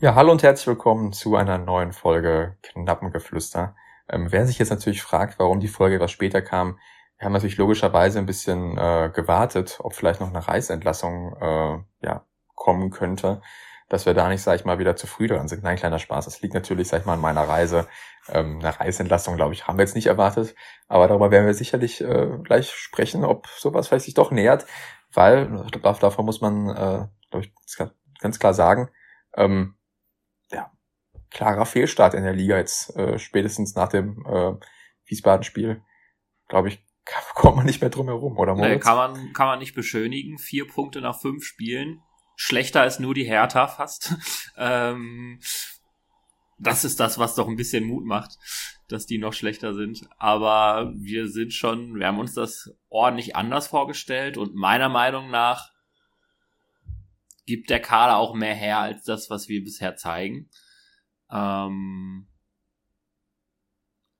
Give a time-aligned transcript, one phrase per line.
[0.00, 3.76] Ja, hallo und herzlich willkommen zu einer neuen Folge Knappengeflüster.
[4.08, 6.80] Ähm, wer sich jetzt natürlich fragt, warum die Folge etwas später kam,
[7.16, 12.26] wir haben natürlich logischerweise ein bisschen äh, gewartet, ob vielleicht noch eine Reiseentlassung äh, ja,
[12.56, 13.40] kommen könnte,
[13.88, 15.62] dass wir da nicht, sag ich mal, wieder zu früh dran sind.
[15.62, 16.24] Nein, kleiner Spaß.
[16.24, 17.86] Das liegt natürlich, sag ich mal, an meiner Reise.
[18.28, 20.56] Ähm, eine Reiseentlassung, glaube ich, haben wir jetzt nicht erwartet.
[20.88, 24.66] Aber darüber werden wir sicherlich äh, gleich sprechen, ob sowas vielleicht sich doch nähert.
[25.12, 25.66] Weil,
[26.00, 27.52] davon muss man, äh, glaube ich,
[28.18, 28.90] ganz klar sagen,
[29.36, 29.76] ähm,
[31.34, 34.54] klarer Fehlstart in der Liga jetzt, äh, spätestens nach dem äh,
[35.06, 35.82] Wiesbaden-Spiel.
[36.48, 36.82] Glaube ich,
[37.34, 38.72] kommt man nicht mehr drum herum, oder Moritz?
[38.72, 40.38] Nee, kann man, kann man nicht beschönigen.
[40.38, 42.00] Vier Punkte nach fünf Spielen.
[42.36, 44.14] Schlechter ist nur die Hertha fast.
[44.56, 45.40] ähm,
[46.58, 48.38] das ist das, was doch ein bisschen Mut macht,
[48.88, 50.08] dass die noch schlechter sind.
[50.18, 55.72] Aber wir sind schon, wir haben uns das ordentlich anders vorgestellt und meiner Meinung nach
[57.46, 60.48] gibt der Kader auch mehr her als das, was wir bisher zeigen.
[61.30, 62.26] Ähm,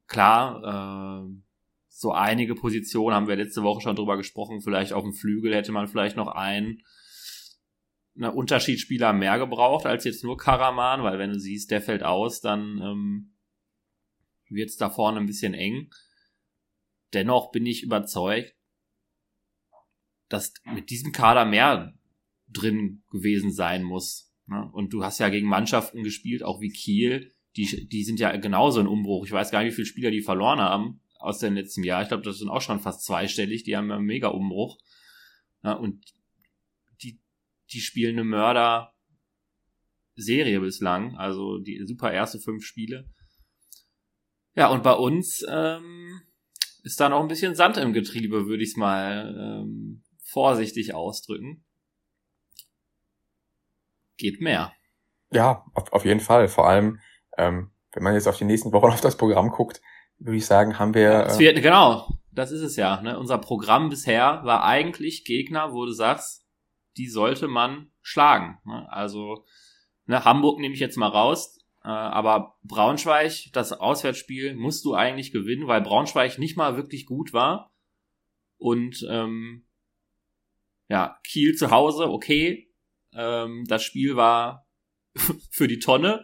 [0.06, 1.44] klar, äh,
[1.88, 4.60] so einige Positionen haben wir letzte Woche schon drüber gesprochen.
[4.60, 6.82] Vielleicht auf dem Flügel hätte man vielleicht noch einen,
[8.16, 12.40] einen Unterschiedsspieler mehr gebraucht als jetzt nur Karaman, weil wenn du siehst, der fällt aus,
[12.40, 13.34] dann ähm,
[14.48, 15.90] wird es da vorne ein bisschen eng.
[17.12, 18.54] Dennoch bin ich überzeugt,
[20.28, 21.94] dass mit diesem Kader mehr
[22.48, 24.33] drin gewesen sein muss.
[24.46, 24.68] Ne?
[24.72, 28.80] Und du hast ja gegen Mannschaften gespielt, auch wie Kiel, die, die sind ja genauso
[28.80, 29.26] ein Umbruch.
[29.26, 32.02] Ich weiß gar nicht, wie viele Spieler die verloren haben aus dem letzten Jahr.
[32.02, 33.62] Ich glaube, das sind auch schon fast zweistellig.
[33.62, 34.78] Die haben einen mega Umbruch.
[35.62, 36.04] Ja, und
[37.02, 37.20] die,
[37.72, 41.16] die spielen eine Mörder-Serie bislang.
[41.16, 43.08] Also die super erste fünf Spiele.
[44.56, 46.20] Ja, und bei uns ähm,
[46.82, 51.64] ist da noch ein bisschen Sand im Getriebe, würde ich es mal ähm, vorsichtig ausdrücken.
[54.16, 54.72] Geht mehr.
[55.30, 56.48] Ja, auf, auf jeden Fall.
[56.48, 57.00] Vor allem,
[57.36, 59.80] ähm, wenn man jetzt auf die nächsten Wochen auf das Programm guckt,
[60.18, 61.02] würde ich sagen, haben wir.
[61.02, 63.00] Ja, wird, genau, das ist es ja.
[63.02, 63.18] Ne?
[63.18, 66.46] Unser Programm bisher war eigentlich Gegner, wo du sagst,
[66.96, 68.58] die sollte man schlagen.
[68.64, 68.86] Ne?
[68.90, 69.44] Also
[70.06, 75.32] ne, Hamburg nehme ich jetzt mal raus, äh, aber Braunschweig, das Auswärtsspiel, musst du eigentlich
[75.32, 77.72] gewinnen, weil Braunschweig nicht mal wirklich gut war.
[78.56, 79.66] Und ähm,
[80.88, 82.70] ja, Kiel zu Hause, okay.
[83.14, 84.66] Ähm, das Spiel war
[85.50, 86.22] für die Tonne.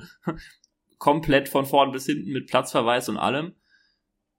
[0.99, 3.55] Komplett von vorn bis hinten mit Platzverweis und allem.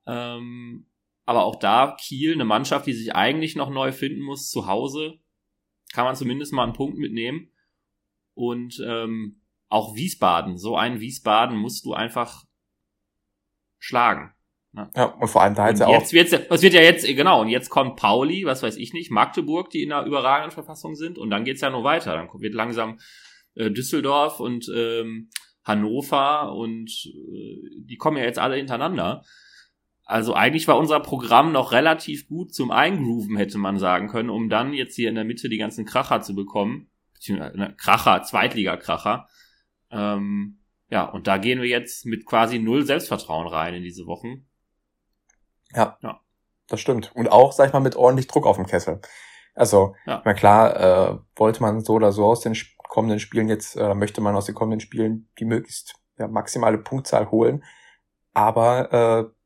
[0.05, 0.87] Ähm,
[1.25, 5.19] aber auch da Kiel, eine Mannschaft, die sich eigentlich noch neu finden muss, zu Hause,
[5.93, 7.51] kann man zumindest mal einen Punkt mitnehmen.
[8.33, 12.45] Und ähm, auch Wiesbaden, so ein Wiesbaden musst du einfach
[13.79, 14.33] schlagen.
[14.73, 14.89] Ne?
[14.95, 15.93] Ja, und vor allem da hat ja auch.
[15.93, 19.11] Jetzt wird's, was wird ja jetzt, genau, und jetzt kommt Pauli, was weiß ich nicht,
[19.11, 22.15] Magdeburg, die in einer überragenden Verfassung sind, und dann geht's ja nur weiter.
[22.15, 22.99] Dann wird langsam
[23.55, 25.29] äh, Düsseldorf und ähm,
[25.63, 29.23] Hannover und äh, die kommen ja jetzt alle hintereinander.
[30.05, 34.49] Also eigentlich war unser Programm noch relativ gut zum Eingrooven, hätte man sagen können, um
[34.49, 36.89] dann jetzt hier in der Mitte die ganzen Kracher zu bekommen.
[37.27, 39.27] Ne, Kracher, Zweitliga-Kracher.
[39.91, 44.47] Ähm, ja, und da gehen wir jetzt mit quasi null Selbstvertrauen rein in diese Wochen.
[45.75, 46.19] Ja, ja.
[46.67, 47.11] das stimmt.
[47.15, 49.01] Und auch, sag ich mal, mit ordentlich Druck auf dem Kessel.
[49.53, 50.21] Also, ja.
[50.23, 54.21] na klar, äh, wollte man so oder so aus den kommenden Spielen jetzt, äh, möchte
[54.21, 57.63] man aus den kommenden Spielen die möglichst ja, maximale Punktzahl holen.
[58.33, 59.41] Aber äh,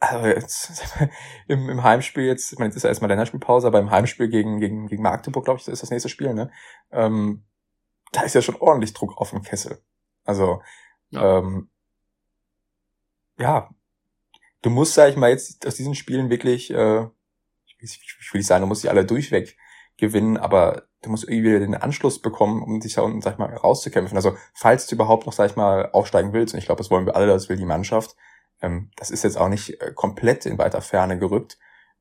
[0.00, 0.96] also jetzt,
[1.48, 4.60] im, im Heimspiel jetzt, ich meine, jetzt ist ja erstmal Länderspielpause, aber im Heimspiel gegen,
[4.60, 6.50] gegen, gegen Magdeburg, glaube ich, ist das nächste Spiel, ne?
[6.90, 7.44] Ähm,
[8.12, 9.82] da ist ja schon ordentlich Druck auf dem Kessel.
[10.24, 10.62] Also,
[11.10, 11.38] ja.
[11.38, 11.70] ähm,
[13.38, 13.70] ja,
[14.64, 17.02] du musst, sag ich mal, jetzt aus diesen Spielen wirklich, äh,
[17.66, 17.88] ich, will,
[18.20, 19.56] ich will nicht sagen, du musst sie alle durchweg
[19.98, 23.38] gewinnen, aber du musst irgendwie wieder den Anschluss bekommen, um dich da unten, sag ich
[23.38, 24.16] mal, rauszukämpfen.
[24.16, 27.04] Also, falls du überhaupt noch, sag ich mal, aufsteigen willst, und ich glaube, das wollen
[27.04, 28.16] wir alle, das will die Mannschaft,
[28.62, 31.58] ähm, das ist jetzt auch nicht äh, komplett in weiter Ferne gerückt.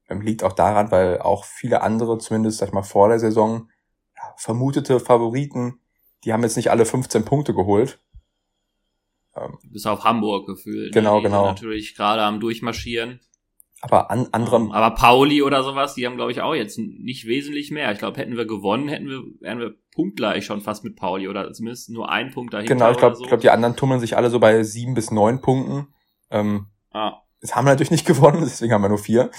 [0.10, 3.70] Ähm, liegt auch daran, weil auch viele andere, zumindest sag ich mal vor der Saison,
[4.16, 5.82] ja, vermutete Favoriten,
[6.24, 8.00] die haben jetzt nicht alle 15 Punkte geholt.
[9.36, 10.94] Ähm, Bis auf Hamburg gefühlt.
[10.94, 11.02] Ne?
[11.02, 11.46] Genau, die genau.
[11.46, 13.20] natürlich gerade am Durchmarschieren.
[13.82, 14.72] Aber an anderem.
[14.72, 17.92] Aber Pauli oder sowas, die haben, glaube ich, auch jetzt nicht wesentlich mehr.
[17.92, 21.52] Ich glaube, hätten wir gewonnen, hätten wir, wären wir punktgleich schon fast mit Pauli oder
[21.52, 22.74] zumindest nur ein Punkt dahinter.
[22.74, 23.24] Genau, ich glaube, so.
[23.24, 25.88] ich glaub, die anderen tummeln sich alle so bei sieben bis neun Punkten.
[26.32, 27.22] Ähm, ah.
[27.42, 29.32] Das haben wir natürlich nicht gewonnen, deswegen haben wir nur vier.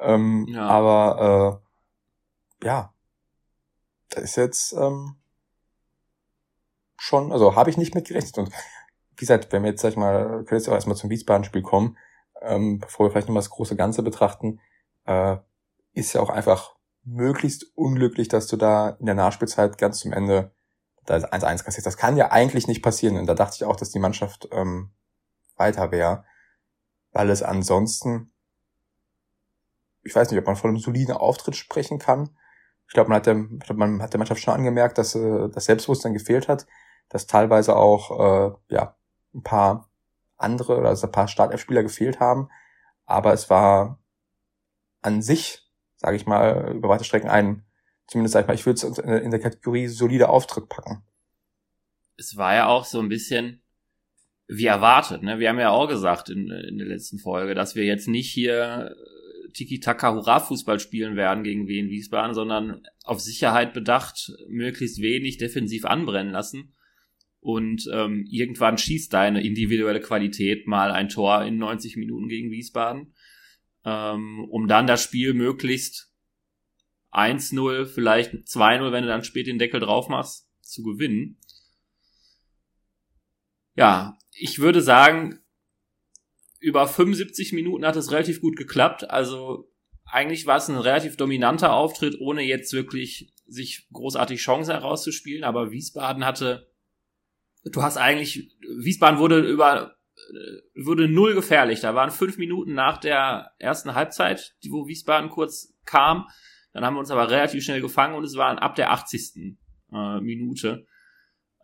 [0.00, 0.66] Ähm, ja.
[0.66, 1.60] Aber
[2.60, 2.92] äh, ja,
[4.08, 5.14] das ist jetzt ähm,
[6.98, 8.36] schon, also habe ich nicht mit gerechnet.
[8.38, 8.50] Und
[9.16, 11.96] wie gesagt, wenn wir jetzt, sag ich mal, können jetzt auch erstmal zum Wiesbaden-Spiel kommen,
[12.40, 14.60] ähm, bevor wir vielleicht nochmal das große Ganze betrachten,
[15.06, 15.36] äh,
[15.92, 16.74] ist ja auch einfach
[17.04, 20.52] möglichst unglücklich, dass du da in der Nachspielzeit ganz zum Ende
[21.04, 21.86] da 1-1 kassiert.
[21.86, 23.16] Das kann ja eigentlich nicht passieren.
[23.16, 24.90] Und da dachte ich auch, dass die Mannschaft ähm,
[25.56, 26.24] weiter wäre,
[27.12, 28.32] weil es ansonsten,
[30.02, 32.30] ich weiß nicht, ob man von einem soliden Auftritt sprechen kann.
[32.86, 33.34] Ich glaube, man hat der,
[33.74, 36.66] man hat der Mannschaft schon angemerkt, dass äh, das Selbstbewusstsein gefehlt hat,
[37.08, 38.96] dass teilweise auch äh, ja
[39.34, 39.90] ein paar
[40.36, 42.48] andere oder also ein paar Startelf-Spieler gefehlt haben.
[43.06, 43.98] Aber es war
[45.00, 45.62] an sich,
[45.96, 47.64] sage ich mal, über weite Strecken ein,
[48.06, 51.02] zumindest sag ich mal, ich würde es in der Kategorie solider Auftritt packen.
[52.16, 53.62] Es war ja auch so ein bisschen
[54.48, 55.22] wie erwartet.
[55.22, 55.38] Ne?
[55.38, 58.94] Wir haben ja auch gesagt in, in der letzten Folge, dass wir jetzt nicht hier
[59.54, 66.32] Tiki-Taka Hurra-Fußball spielen werden gegen Wien Wiesbaden, sondern auf Sicherheit bedacht, möglichst wenig defensiv anbrennen
[66.32, 66.74] lassen.
[67.42, 73.14] Und ähm, irgendwann schießt deine individuelle Qualität mal ein Tor in 90 Minuten gegen Wiesbaden,
[73.84, 76.12] ähm, um dann das Spiel möglichst
[77.10, 81.36] 1-0, vielleicht 2-0, wenn du dann spät den Deckel drauf machst, zu gewinnen.
[83.74, 85.40] Ja, ich würde sagen,
[86.60, 89.10] über 75 Minuten hat es relativ gut geklappt.
[89.10, 89.68] Also
[90.04, 95.42] eigentlich war es ein relativ dominanter Auftritt, ohne jetzt wirklich sich großartig Chancen herauszuspielen.
[95.42, 96.71] Aber Wiesbaden hatte,
[97.64, 101.80] du hast eigentlich, Wiesbaden wurde über, äh, wurde null gefährlich.
[101.80, 106.26] Da waren fünf Minuten nach der ersten Halbzeit, wo Wiesbaden kurz kam.
[106.72, 109.56] Dann haben wir uns aber relativ schnell gefangen und es waren ab der 80.
[109.92, 110.86] Äh, Minute.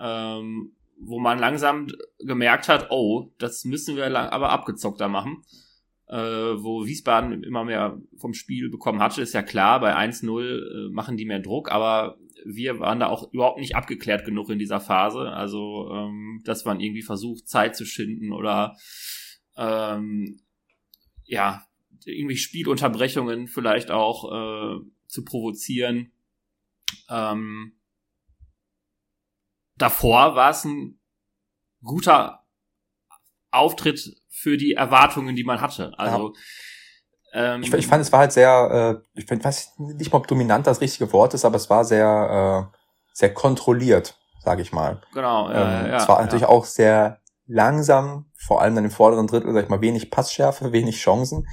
[0.01, 1.87] Ähm, wo man langsam
[2.19, 5.43] gemerkt hat, oh, das müssen wir aber abgezockter machen.
[6.09, 10.91] Äh, wo Wiesbaden immer mehr vom Spiel bekommen hatte, ist ja klar, bei 1-0 äh,
[10.91, 12.17] machen die mehr Druck, aber
[12.55, 15.31] wir waren da auch überhaupt nicht abgeklärt genug in dieser Phase.
[15.33, 18.77] Also, ähm, dass man irgendwie versucht, Zeit zu schinden oder
[19.57, 20.41] ähm,
[21.25, 21.63] ja,
[22.05, 26.13] irgendwie Spielunterbrechungen vielleicht auch äh, zu provozieren.
[27.11, 27.79] Ähm,
[29.77, 30.99] davor war es ein
[31.83, 32.47] guter
[33.51, 35.99] Auftritt für die Erwartungen, die man hatte.
[35.99, 36.41] Also ja.
[37.33, 40.27] Ähm, ich, ich, fand, es war halt sehr, äh, ich find, weiß nicht mal, ob
[40.27, 42.79] dominant das richtige Wort ist, aber es war sehr, äh,
[43.13, 45.01] sehr kontrolliert, sage ich mal.
[45.13, 45.49] Genau.
[45.51, 46.49] Ähm, ja, es war natürlich ja.
[46.49, 50.99] auch sehr langsam, vor allem dann im vorderen Drittel, sag ich mal, wenig Passschärfe, wenig
[50.99, 51.47] Chancen.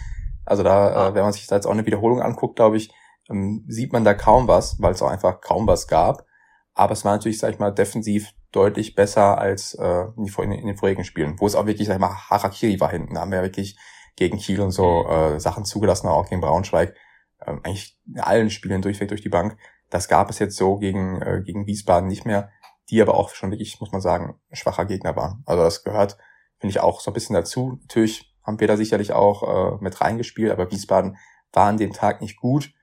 [0.45, 2.93] Also da, äh, wenn man sich da jetzt auch eine Wiederholung anguckt, glaube ich,
[3.29, 6.25] ähm, sieht man da kaum was, weil es auch einfach kaum was gab.
[6.73, 11.03] Aber es war natürlich, sag ich mal, defensiv deutlich besser als äh, in den vorigen
[11.03, 13.15] Spielen, wo es auch wirklich, sag ich mal, Harakiri war hinten.
[13.15, 13.77] Da haben wir ja wirklich
[14.15, 16.95] gegen Kiel und so äh, Sachen zugelassen, auch gegen Braunschweig.
[17.39, 19.57] Äh, eigentlich in allen Spielen durchweg durch die Bank.
[19.89, 22.49] Das gab es jetzt so gegen, äh, gegen Wiesbaden nicht mehr,
[22.89, 25.43] die aber auch schon wirklich, muss man sagen, schwacher Gegner waren.
[25.45, 26.17] Also das gehört,
[26.59, 27.77] finde ich, auch so ein bisschen dazu.
[27.81, 31.17] Natürlich haben wir da sicherlich auch äh, mit reingespielt, aber Wiesbaden
[31.51, 32.73] war an dem Tag nicht gut.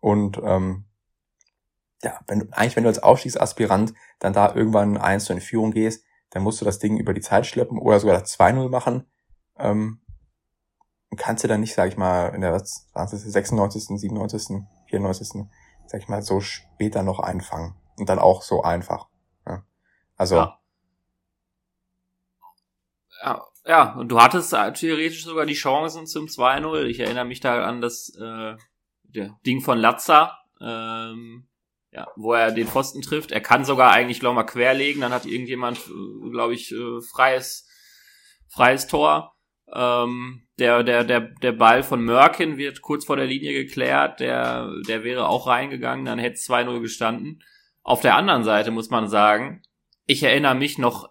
[0.00, 0.84] Und ähm,
[2.02, 5.72] ja, wenn du, eigentlich, wenn du als Aufstiegsaspirant dann da irgendwann eins zu in Führung
[5.72, 9.06] gehst, dann musst du das Ding über die Zeit schleppen oder sogar das 2-0 machen.
[9.58, 10.00] Ähm,
[11.16, 15.28] kannst du dann nicht, sag ich mal, in der 96., 97., 94.,
[15.86, 17.74] sag ich mal, so später noch einfangen.
[17.96, 19.08] Und dann auch so einfach.
[19.46, 19.64] Ja.
[20.16, 20.36] Also.
[20.36, 20.60] Ja.
[23.22, 23.44] ja.
[23.66, 26.84] Ja, und du hattest theoretisch sogar die Chancen zum 2-0.
[26.84, 28.56] Ich erinnere mich da an das äh,
[29.46, 31.48] Ding von Latza, ähm,
[31.90, 33.32] ja, wo er den Pfosten trifft.
[33.32, 35.00] Er kann sogar eigentlich, glaube ich, mal querlegen.
[35.00, 37.66] Dann hat irgendjemand, äh, glaube ich, äh, freies,
[38.48, 39.34] freies Tor.
[39.72, 44.20] Ähm, der, der, der, der Ball von Mörkin wird kurz vor der Linie geklärt.
[44.20, 46.04] Der, der wäre auch reingegangen.
[46.04, 47.42] Dann hätte es 2-0 gestanden.
[47.82, 49.62] Auf der anderen Seite muss man sagen,
[50.06, 51.10] ich erinnere mich noch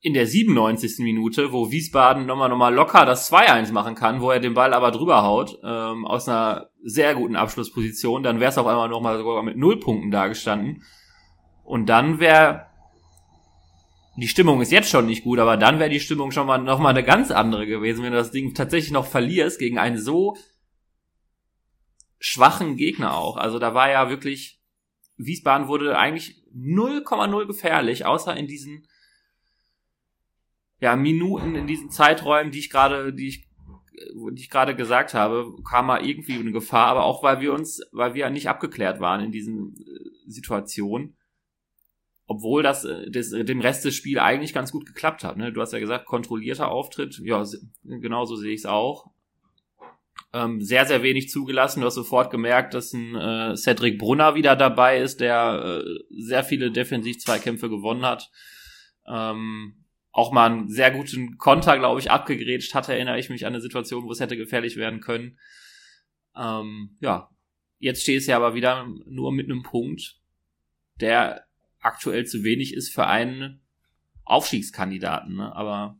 [0.00, 1.00] in der 97.
[1.00, 4.92] Minute, wo Wiesbaden nochmal nochmal locker das 2-1 machen kann, wo er den Ball aber
[4.92, 9.42] drüber haut, ähm, aus einer sehr guten Abschlussposition, dann wäre es auf einmal nochmal sogar
[9.42, 10.84] mit Nullpunkten dagestanden.
[11.64, 12.67] Und dann wäre
[14.20, 16.78] die Stimmung ist jetzt schon nicht gut, aber dann wäre die Stimmung schon mal noch
[16.78, 20.36] mal eine ganz andere gewesen, wenn du das Ding tatsächlich noch verlierst gegen einen so
[22.18, 23.36] schwachen Gegner auch.
[23.36, 24.60] Also da war ja wirklich
[25.16, 28.86] Wiesbaden wurde eigentlich 0,0 gefährlich, außer in diesen
[30.80, 33.48] ja, Minuten in diesen Zeiträumen, die ich gerade, die ich,
[34.32, 37.82] die ich gerade gesagt habe, kam mal irgendwie eine Gefahr, aber auch weil wir uns,
[37.92, 41.16] weil wir nicht abgeklärt waren in diesen äh, Situationen.
[42.30, 45.38] Obwohl das, äh, das dem Rest des Spiels eigentlich ganz gut geklappt hat.
[45.38, 45.52] Ne?
[45.52, 47.18] Du hast ja gesagt, kontrollierter Auftritt.
[47.24, 47.42] Ja,
[47.82, 49.10] genauso sehe ich es auch.
[50.34, 51.80] Ähm, sehr, sehr wenig zugelassen.
[51.80, 56.44] Du hast sofort gemerkt, dass ein äh, Cedric Brunner wieder dabei ist, der äh, sehr
[56.44, 58.30] viele Defensiv-Zweikämpfe gewonnen hat.
[59.06, 63.54] Ähm, auch mal einen sehr guten Konter, glaube ich, abgegrätscht hat, erinnere ich mich an
[63.54, 65.38] eine Situation, wo es hätte gefährlich werden können.
[66.36, 67.30] Ähm, ja,
[67.78, 70.20] jetzt steht es ja aber wieder nur mit einem Punkt,
[71.00, 71.47] der
[71.80, 73.60] aktuell zu wenig ist für einen
[74.24, 75.36] Aufstiegskandidaten.
[75.36, 75.54] Ne?
[75.54, 75.98] Aber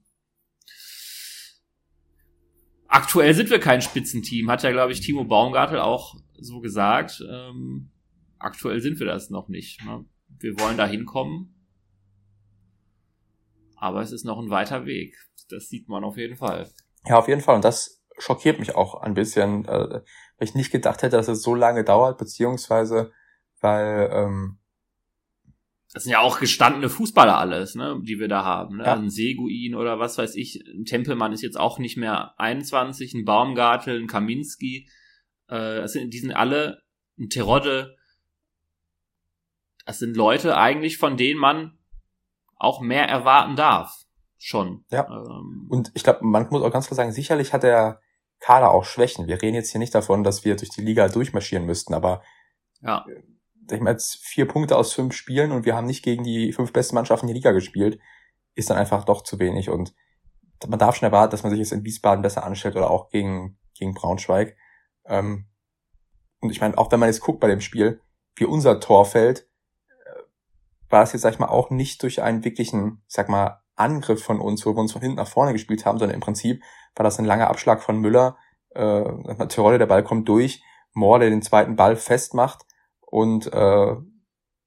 [2.86, 7.22] aktuell sind wir kein Spitzenteam, hat ja, glaube ich, Timo Baumgartel auch so gesagt.
[7.28, 7.90] Ähm,
[8.38, 9.84] aktuell sind wir das noch nicht.
[9.84, 10.04] Ne?
[10.28, 11.54] Wir wollen da hinkommen.
[13.76, 15.16] Aber es ist noch ein weiter Weg.
[15.48, 16.68] Das sieht man auf jeden Fall.
[17.06, 17.56] Ja, auf jeden Fall.
[17.56, 20.02] Und das schockiert mich auch ein bisschen, äh, weil
[20.40, 23.12] ich nicht gedacht hätte, dass es so lange dauert, beziehungsweise
[23.60, 24.58] weil ähm,
[25.92, 28.76] das sind ja auch gestandene Fußballer alles, ne, die wir da haben.
[28.76, 28.84] Ne?
[28.84, 28.94] Ja.
[28.94, 30.62] Ein Seguin oder was weiß ich.
[30.66, 34.88] Ein Tempelmann ist jetzt auch nicht mehr 21, ein Baumgartel, ein Kaminski.
[35.48, 36.82] Äh, das sind, die sind alle,
[37.18, 37.96] ein Terodde.
[39.86, 41.78] Das sind Leute eigentlich, von denen man
[42.56, 44.04] auch mehr erwarten darf.
[44.36, 44.84] Schon.
[44.90, 45.08] Ja.
[45.08, 48.00] Ähm, Und ich glaube, man muss auch ganz klar sagen, sicherlich hat der
[48.40, 49.26] Kader auch Schwächen.
[49.26, 52.22] Wir reden jetzt hier nicht davon, dass wir durch die Liga durchmarschieren müssten, aber
[52.82, 53.04] ja
[53.76, 56.72] ich mal, jetzt vier Punkte aus fünf Spielen und wir haben nicht gegen die fünf
[56.72, 57.98] besten Mannschaften der Liga gespielt,
[58.54, 59.70] ist dann einfach doch zu wenig.
[59.70, 59.94] Und
[60.66, 63.58] man darf schon erwarten, dass man sich jetzt in Wiesbaden besser anstellt oder auch gegen,
[63.74, 64.56] gegen Braunschweig.
[65.06, 65.46] Ähm,
[66.40, 68.00] und ich meine, auch wenn man jetzt guckt bei dem Spiel,
[68.36, 69.48] wie unser Tor fällt,
[69.88, 70.22] äh,
[70.88, 74.40] war es jetzt, sag ich mal, auch nicht durch einen wirklichen, sag mal, Angriff von
[74.40, 76.62] uns, wo wir uns von hinten nach vorne gespielt haben, sondern im Prinzip
[76.96, 78.36] war das ein langer Abschlag von Müller.
[78.70, 79.04] Äh,
[79.48, 80.62] Tirole, der Ball kommt durch,
[80.94, 82.64] Moore, der den zweiten Ball festmacht
[83.10, 83.96] und äh,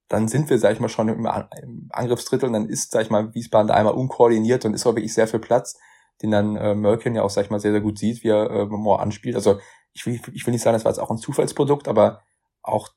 [0.08, 1.26] dann sind wir, sag ich mal, schon im,
[1.62, 4.94] im Angriffsdrittel und dann ist, sag ich mal, Wiesbaden da einmal unkoordiniert und ist auch
[4.94, 5.78] wirklich sehr viel Platz,
[6.20, 8.50] den dann äh, Merkin ja auch, sag ich mal, sehr, sehr gut sieht, wie er
[8.50, 9.36] äh, Moore anspielt.
[9.36, 9.58] Also
[9.92, 12.22] ich will, ich will nicht sagen, das war jetzt auch ein Zufallsprodukt, aber
[12.62, 12.90] auch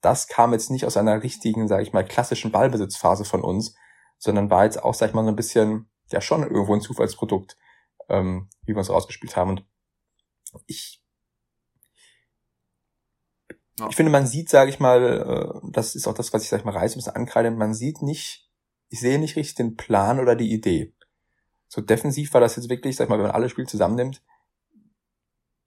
[0.00, 3.74] das kam jetzt nicht aus einer richtigen, sag ich mal, klassischen Ballbesitzphase von uns,
[4.18, 7.56] sondern war jetzt auch, sag ich mal, so ein bisschen, ja schon irgendwo ein Zufallsprodukt,
[8.08, 9.50] ähm, wie wir uns rausgespielt haben.
[9.50, 11.02] Und ich
[13.78, 13.88] ja.
[13.88, 16.58] Ich finde, man sieht, sage ich mal, äh, das ist auch das, was ich, sag
[16.58, 18.48] ich mal, reiße ein bisschen ankreide, man sieht nicht,
[18.88, 20.94] ich sehe nicht richtig den Plan oder die Idee.
[21.68, 24.22] So defensiv war das jetzt wirklich, sag ich mal, wenn man alle Spiele zusammennimmt,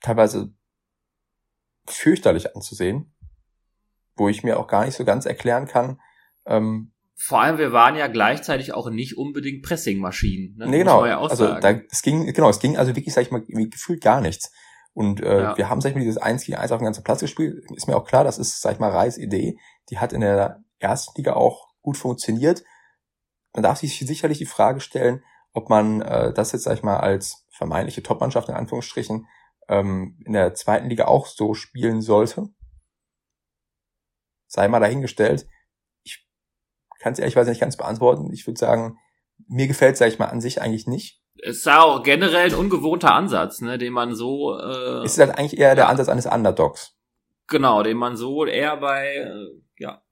[0.01, 0.53] teilweise
[1.87, 3.13] fürchterlich anzusehen,
[4.15, 5.99] wo ich mir auch gar nicht so ganz erklären kann.
[6.45, 10.57] Ähm, Vor allem, wir waren ja gleichzeitig auch nicht unbedingt Pressingmaschinen.
[10.57, 10.67] Ne?
[10.67, 11.05] Nee, genau.
[11.05, 14.21] Ja also da, es ging, genau, es ging also wirklich, sag ich mal, gefühlt gar
[14.21, 14.51] nichts.
[14.93, 15.57] Und äh, ja.
[15.57, 17.63] wir haben, sag ich mal, dieses 1 gegen 1 auf dem ganzen Platz gespielt.
[17.71, 19.57] Ist mir auch klar, das ist, sag ich mal, Reis Idee.
[19.89, 22.63] Die hat in der ersten Liga auch gut funktioniert.
[23.53, 26.97] Man darf sich sicherlich die Frage stellen, ob man äh, das jetzt, sag ich mal,
[26.97, 29.27] als vermeintliche Topmannschaft in Anführungsstrichen
[29.69, 32.49] ähm, in der zweiten Liga auch so spielen sollte.
[34.47, 35.47] Sei mal dahingestellt.
[36.03, 36.27] Ich
[36.99, 38.31] kann es ehrlicherweise nicht ganz beantworten.
[38.33, 38.97] Ich würde sagen,
[39.47, 42.55] mir gefällt, sag ich mal, an sich eigentlich nicht es ist ja auch generell ein
[42.55, 44.57] ungewohnter Ansatz, ne, den man so.
[44.57, 46.95] Äh, ist halt eigentlich eher der Ansatz eines Underdogs.
[47.47, 49.47] Genau, den man so eher bei äh,
[49.77, 50.03] ja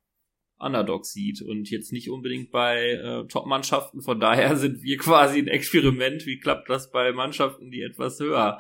[0.58, 4.02] Underdogs sieht und jetzt nicht unbedingt bei äh, Top-Mannschaften.
[4.02, 6.26] Von daher sind wir quasi ein Experiment.
[6.26, 8.60] Wie klappt das bei Mannschaften, die etwas höher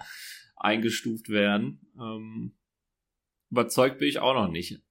[0.55, 1.91] eingestuft werden?
[1.99, 2.57] Ähm,
[3.51, 4.81] überzeugt bin ich auch noch nicht.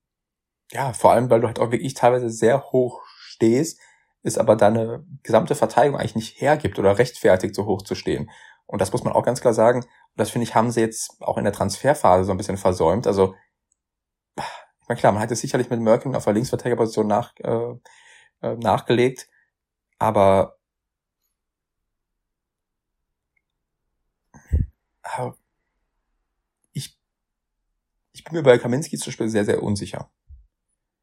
[0.70, 3.80] Ja, vor allem, weil du halt auch wirklich teilweise sehr hoch stehst
[4.22, 8.30] ist aber deine gesamte Verteidigung eigentlich nicht hergibt oder rechtfertigt, so hoch zu stehen.
[8.66, 9.80] Und das muss man auch ganz klar sagen.
[9.82, 13.06] Und das finde ich, haben sie jetzt auch in der Transferphase so ein bisschen versäumt.
[13.06, 13.34] Also,
[14.37, 17.75] ich meine, klar, man hat es sicherlich mit Merkin auf der Linksverteidigerposition nach, äh,
[18.42, 19.28] äh, nachgelegt,
[19.98, 20.58] aber
[26.72, 26.96] ich,
[28.12, 30.10] ich bin mir bei Kaminski zum Beispiel sehr, sehr unsicher.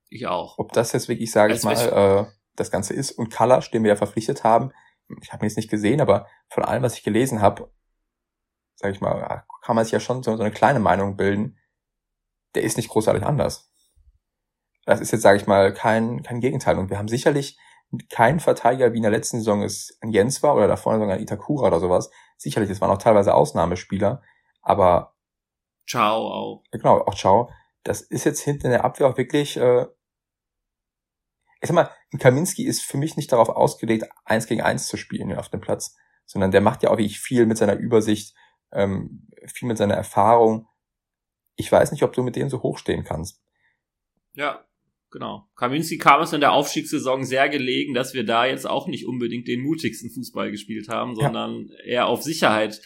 [0.10, 0.58] Ich auch.
[0.60, 3.12] Ob das jetzt wirklich, sage ich mal, äh, das Ganze ist.
[3.12, 4.72] Und Kalasch, den wir ja verpflichtet haben,
[5.22, 7.72] ich habe ihn jetzt nicht gesehen, aber von allem, was ich gelesen habe,
[8.76, 11.58] sage ich mal, kann man sich ja schon so, so eine kleine Meinung bilden.
[12.56, 13.72] Der ist nicht großartig anders.
[14.86, 16.78] Das ist jetzt, sage ich mal, kein, kein Gegenteil.
[16.78, 17.58] Und wir haben sicherlich
[18.10, 21.22] keinen Verteidiger, wie in der letzten Saison es ein Jens war oder davor sogar ein
[21.22, 22.12] Itakura oder sowas.
[22.38, 24.22] Sicherlich, es waren auch teilweise Ausnahmespieler,
[24.62, 25.16] aber
[25.88, 26.64] Ciao auch.
[26.72, 27.50] Genau, auch Ciao.
[27.84, 29.86] Das ist jetzt hinten in der Abwehr auch wirklich äh,
[31.66, 35.34] ich sag mal, Kaminski ist für mich nicht darauf ausgelegt, eins gegen eins zu spielen
[35.34, 35.96] auf dem Platz,
[36.26, 38.36] sondern der macht ja auch wirklich viel mit seiner Übersicht,
[38.72, 40.68] ähm, viel mit seiner Erfahrung.
[41.56, 43.42] Ich weiß nicht, ob du mit denen so hochstehen kannst.
[44.34, 44.64] Ja,
[45.10, 45.48] genau.
[45.56, 49.48] Kaminski kam es in der Aufstiegssaison sehr gelegen, dass wir da jetzt auch nicht unbedingt
[49.48, 51.84] den mutigsten Fußball gespielt haben, sondern ja.
[51.84, 52.80] eher auf Sicherheit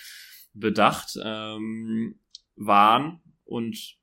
[0.53, 2.19] bedacht ähm,
[2.55, 3.21] waren.
[3.43, 3.97] Und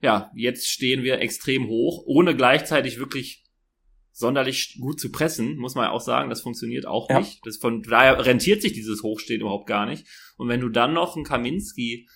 [0.00, 3.45] ja, jetzt stehen wir extrem hoch, ohne gleichzeitig wirklich
[4.16, 7.18] sonderlich gut zu pressen, muss man ja auch sagen, das funktioniert auch ja.
[7.18, 7.44] nicht.
[7.44, 10.06] Das von daher rentiert sich dieses Hochstehen überhaupt gar nicht.
[10.38, 12.08] Und wenn du dann noch einen Kaminski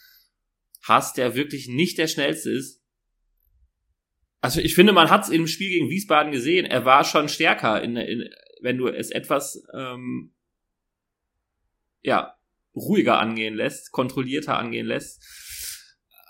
[0.83, 2.83] hast, der wirklich nicht der schnellste ist,
[4.41, 6.65] also ich finde, man hat es im Spiel gegen Wiesbaden gesehen.
[6.65, 8.31] Er war schon stärker, in, in,
[8.63, 10.35] wenn du es etwas ähm,
[12.01, 12.35] ja
[12.75, 15.23] ruhiger angehen lässt, kontrollierter angehen lässt.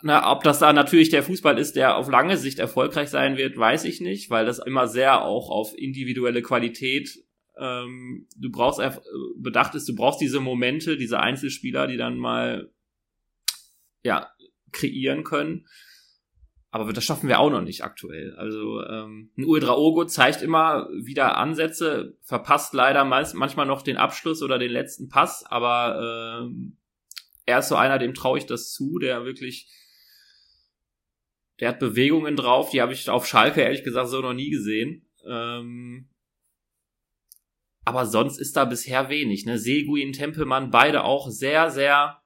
[0.02, 3.56] Na, ob das da natürlich der Fußball ist, der auf lange Sicht erfolgreich sein wird,
[3.56, 7.18] weiß ich nicht, weil das immer sehr auch auf individuelle Qualität
[7.60, 9.02] ähm, du brauchst einfach
[9.36, 12.70] bedacht ist, du brauchst diese Momente, diese Einzelspieler, die dann mal
[14.02, 14.30] ja
[14.72, 15.66] kreieren können.
[16.72, 18.34] Aber das schaffen wir auch noch nicht aktuell.
[18.36, 24.42] Also ähm, ein Uedraogo zeigt immer wieder Ansätze, verpasst leider meist, manchmal noch den Abschluss
[24.42, 26.76] oder den letzten Pass, aber ähm,
[27.44, 29.68] er ist so einer, dem traue ich das zu, der wirklich,
[31.60, 35.06] der hat Bewegungen drauf, die habe ich auf Schalke ehrlich gesagt so noch nie gesehen.
[35.26, 36.08] Ähm,
[37.84, 39.46] aber sonst ist da bisher wenig.
[39.46, 39.58] Ne?
[39.58, 42.20] Seguin, Tempelmann, beide auch sehr, sehr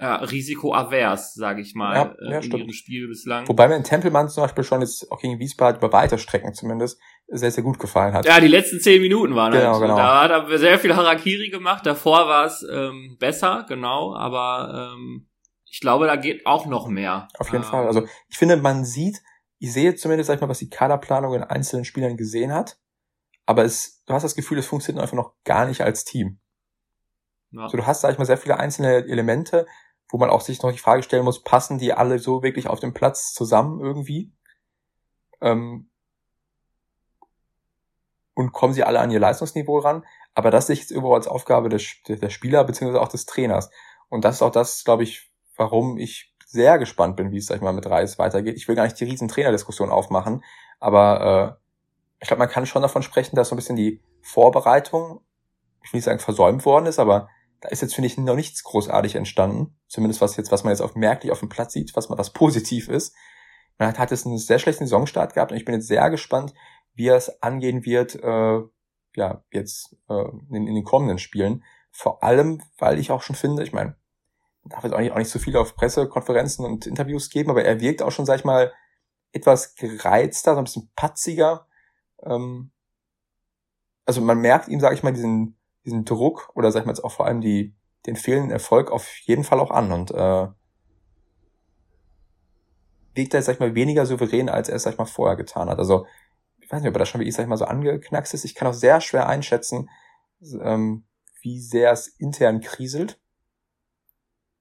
[0.00, 2.62] ja, risikoavers, sage ich mal, ja, ja, äh, in stimmt.
[2.62, 3.48] ihrem Spiel bislang.
[3.48, 7.00] Wobei mir in Tempelmann zum Beispiel schon jetzt auch gegen Wiesbaden über weite Strecken zumindest
[7.26, 8.24] sehr, sehr gut gefallen hat.
[8.24, 9.82] Ja, die letzten zehn Minuten waren genau, halt.
[9.82, 9.96] Genau.
[9.96, 11.84] Da hat er sehr viel Harakiri gemacht.
[11.84, 15.28] Davor war es ähm, besser, genau, aber ähm,
[15.70, 17.28] ich glaube, da geht auch noch mehr.
[17.38, 17.70] Auf jeden ähm.
[17.70, 17.86] Fall.
[17.86, 19.22] Also ich finde, man sieht,
[19.58, 22.78] ich sehe zumindest, sag ich mal, was die Kaderplanung in einzelnen Spielern gesehen hat,
[23.46, 26.38] aber es, du hast das Gefühl, es funktioniert einfach noch gar nicht als Team.
[27.50, 27.62] Ja.
[27.62, 29.66] Also du hast, sag ich mal, sehr viele einzelne Elemente,
[30.10, 32.80] wo man auch sich noch die Frage stellen muss, passen die alle so wirklich auf
[32.80, 34.32] dem Platz zusammen irgendwie?
[35.40, 35.90] Ähm,
[38.34, 40.04] und kommen sie alle an ihr Leistungsniveau ran?
[40.34, 43.70] Aber das sehe ich jetzt überall als Aufgabe des, der Spieler beziehungsweise auch des Trainers.
[44.08, 45.27] Und das ist auch das, glaube ich,
[45.58, 48.56] warum ich sehr gespannt bin, wie es, sag ich mal, mit Reis weitergeht.
[48.56, 50.42] Ich will gar nicht die riesen Trainerdiskussion aufmachen,
[50.80, 51.64] aber äh,
[52.20, 55.20] ich glaube, man kann schon davon sprechen, dass so ein bisschen die Vorbereitung,
[55.84, 57.28] ich will nicht sagen versäumt worden ist, aber
[57.60, 59.76] da ist jetzt, finde ich, noch nichts großartig entstanden.
[59.88, 62.32] Zumindest was jetzt, was man jetzt auf merklich auf dem Platz sieht, was man was
[62.32, 63.14] positiv ist.
[63.78, 66.54] Man hat, hat jetzt einen sehr schlechten Saisonstart gehabt und ich bin jetzt sehr gespannt,
[66.94, 68.60] wie er es angehen wird, äh,
[69.16, 71.64] ja, jetzt äh, in, in den kommenden Spielen.
[71.90, 73.96] Vor allem, weil ich auch schon finde, ich meine,
[74.68, 77.80] darf jetzt auch nicht, auch nicht so viel auf Pressekonferenzen und Interviews geben, aber er
[77.80, 78.72] wirkt auch schon, sag ich mal,
[79.32, 81.66] etwas gereizter, so ein bisschen patziger.
[82.22, 82.70] Ähm,
[84.06, 87.04] also man merkt ihm, sag ich mal, diesen diesen Druck oder sag ich mal jetzt
[87.04, 87.74] auch vor allem die,
[88.06, 90.48] den fehlenden Erfolg auf jeden Fall auch an und äh,
[93.16, 95.68] liegt da sag ich mal, weniger souverän, als er es, sag ich mal, vorher getan
[95.68, 95.78] hat.
[95.78, 96.06] Also,
[96.60, 98.44] ich weiß nicht, ob er das schon wie ich, sag ich mal, so angeknackst ist.
[98.44, 99.88] Ich kann auch sehr schwer einschätzen,
[100.60, 101.04] ähm,
[101.40, 103.18] wie sehr es intern kriselt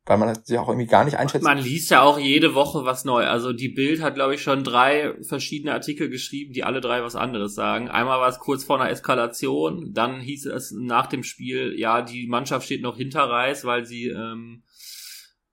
[0.07, 1.43] weil man sich auch irgendwie gar nicht einschätzt.
[1.43, 3.25] Man liest ja auch jede Woche was neu.
[3.25, 7.15] Also die Bild hat, glaube ich, schon drei verschiedene Artikel geschrieben, die alle drei was
[7.15, 7.89] anderes sagen.
[7.89, 12.27] Einmal war es kurz vor einer Eskalation, dann hieß es nach dem Spiel, ja, die
[12.27, 14.63] Mannschaft steht noch hinter Reis, weil sie, ähm,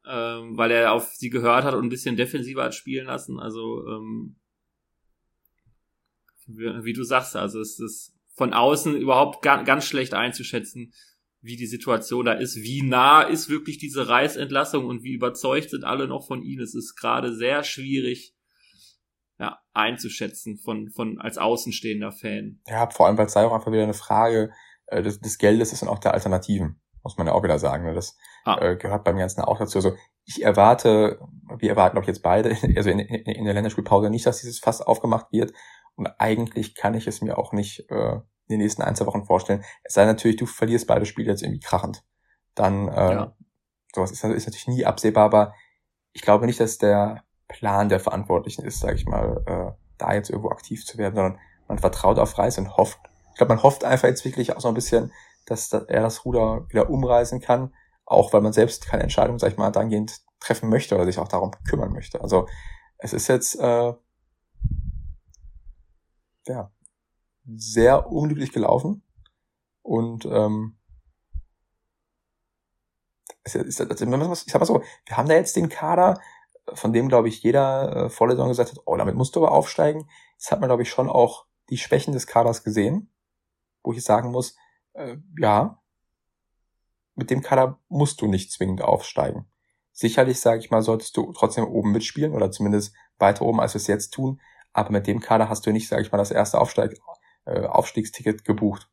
[0.09, 3.41] ähm, weil er auf sie gehört hat und ein bisschen defensiver hat spielen lassen.
[3.41, 4.37] Also ähm,
[6.47, 10.93] wie, wie du sagst, also es ist von außen überhaupt ganz schlecht einzuschätzen
[11.45, 15.85] wie die Situation da ist, wie nah ist wirklich diese Reisentlassung und wie überzeugt sind
[15.85, 16.59] alle noch von ihm.
[16.59, 18.35] Es ist gerade sehr schwierig
[19.39, 22.61] ja, einzuschätzen von, von als außenstehender Fan.
[22.67, 24.53] Ja, vor allem, weil es sei auch einfach wieder eine Frage
[24.87, 27.85] äh, des, des Geldes ist und auch der Alternativen, muss man ja auch wieder sagen.
[27.85, 27.93] Ne?
[27.93, 28.59] Das ah.
[28.63, 29.77] äh, gehört beim Ganzen auch dazu.
[29.77, 31.21] Also ich erwarte,
[31.59, 34.81] wir erwarten auch jetzt beide, also in, in, in der Länderspielpause nicht, dass dieses Fass
[34.81, 35.53] aufgemacht wird.
[35.95, 39.25] Und eigentlich kann ich es mir auch nicht äh, in den nächsten ein, zwei Wochen
[39.25, 39.65] vorstellen.
[39.83, 42.05] Es sei natürlich, du verlierst beide Spiele jetzt irgendwie krachend.
[42.55, 43.37] Dann, äh, ja.
[43.95, 45.55] sowas ist, ist natürlich nie absehbar, aber
[46.13, 50.31] ich glaube nicht, dass der Plan der Verantwortlichen ist, sage ich mal, äh, da jetzt
[50.31, 52.99] irgendwo aktiv zu werden, sondern man vertraut auf Reis und hofft.
[53.31, 55.13] Ich glaube, man hofft einfach jetzt wirklich auch so ein bisschen,
[55.47, 59.59] dass er das Ruder wieder umreißen kann, auch weil man selbst keine Entscheidung, sag ich
[59.59, 62.21] mal, dahingehend treffen möchte oder sich auch darum kümmern möchte.
[62.21, 62.47] Also
[62.99, 63.93] es ist jetzt äh,
[66.47, 66.71] ja
[67.47, 69.03] sehr unglücklich gelaufen.
[69.83, 70.77] Und ähm,
[73.45, 76.19] ist, ist, ist, ich sag mal so, wir haben da jetzt den Kader,
[76.73, 80.09] von dem, glaube ich, jeder äh, Saison gesagt hat, oh, damit musst du aber aufsteigen.
[80.33, 83.11] Jetzt hat man, glaube ich, schon auch die Schwächen des Kaders gesehen,
[83.83, 84.57] wo ich sagen muss,
[84.95, 85.83] äh, ja,
[87.15, 89.47] mit dem Kader musst du nicht zwingend aufsteigen.
[89.93, 93.81] Sicherlich, sage ich mal, solltest du trotzdem oben mitspielen oder zumindest weiter oben, als wir
[93.81, 94.41] es jetzt tun.
[94.73, 96.99] Aber mit dem Kader hast du nicht, sage ich mal, das erste Aufsteig
[97.47, 98.89] äh, Aufstiegsticket gebucht.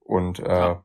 [0.00, 0.84] Und äh, ja.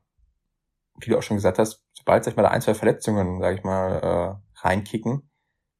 [1.00, 3.56] wie du auch schon gesagt hast, sobald, sag ich mal, da ein, zwei Verletzungen, sag
[3.56, 5.30] ich mal, äh, reinkicken,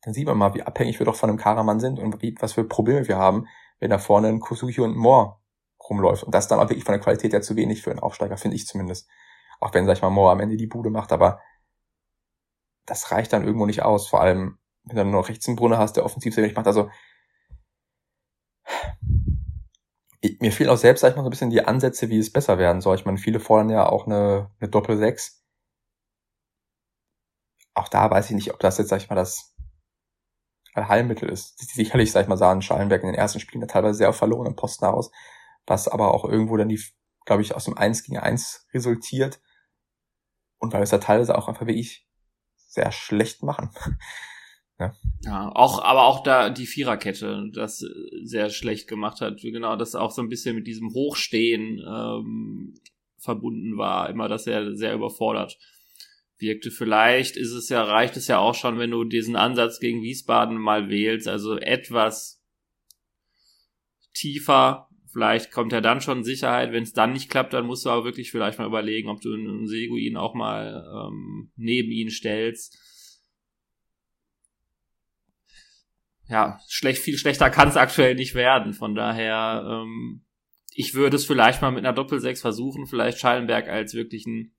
[0.02, 2.52] dann sieht man mal, wie abhängig wir doch von einem Karaman sind und wie, was
[2.52, 3.46] für Probleme wir haben,
[3.80, 5.38] wenn da vorne ein Kusuki und ein Moore
[5.88, 6.24] rumläuft.
[6.24, 8.56] Und das dann auch wirklich von der Qualität her zu wenig für einen Aufsteiger, finde
[8.56, 9.08] ich zumindest.
[9.60, 11.40] Auch wenn, sag ich mal, Moore am Ende die Bude macht, aber
[12.86, 14.08] das reicht dann irgendwo nicht aus.
[14.08, 16.66] Vor allem, wenn du nur noch rechts einen Brunner hast, der offensiv sehr wenig macht.
[16.66, 16.90] Also
[20.40, 22.58] mir fehlen auch selbst, sag ich mal, so ein bisschen die Ansätze, wie es besser
[22.58, 22.96] werden soll.
[22.96, 25.38] Ich meine, viele fordern ja auch eine, eine Doppel-6.
[27.74, 29.54] Auch da weiß ich nicht, ob das jetzt, sag ich mal, das
[30.76, 31.58] Heilmittel ist.
[31.58, 34.84] Sicherlich, sag ich mal, sahen Schallenberg in den ersten Spielen teilweise sehr auf verlorenen Posten
[34.84, 35.10] aus,
[35.66, 36.80] was aber auch irgendwo dann die,
[37.24, 39.40] glaube ich, aus dem 1 gegen 1 resultiert.
[40.58, 42.08] Und weil es da teilweise auch einfach wie ich
[42.56, 43.70] sehr schlecht machen.
[44.78, 44.94] Ja.
[45.24, 47.84] ja, auch, aber auch da die Viererkette, das
[48.22, 49.40] sehr schlecht gemacht hat.
[49.40, 52.74] Genau, das auch so ein bisschen mit diesem Hochstehen ähm,
[53.18, 55.58] verbunden war, immer das sehr, sehr überfordert
[56.38, 56.70] wirkte.
[56.70, 60.56] Vielleicht ist es ja, reicht es ja auch schon, wenn du diesen Ansatz gegen Wiesbaden
[60.56, 62.42] mal wählst, also etwas
[64.14, 64.88] tiefer.
[65.10, 66.72] Vielleicht kommt er dann schon Sicherheit.
[66.72, 69.32] Wenn es dann nicht klappt, dann musst du aber wirklich vielleicht mal überlegen, ob du
[69.32, 72.78] einen Seguin auch mal ähm, neben ihn stellst.
[76.28, 78.74] Ja, schlecht, viel schlechter kann es aktuell nicht werden.
[78.74, 80.24] Von daher, ähm,
[80.74, 84.54] ich würde es vielleicht mal mit einer Doppelsechs versuchen, vielleicht Schallenberg als wirklichen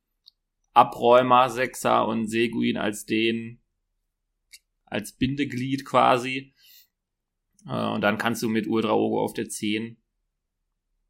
[0.74, 3.62] Abräumer Sechser und Seguin als den
[4.86, 6.54] als Bindeglied quasi.
[7.68, 9.98] Äh, und dann kannst du mit Ultraogo auf der 10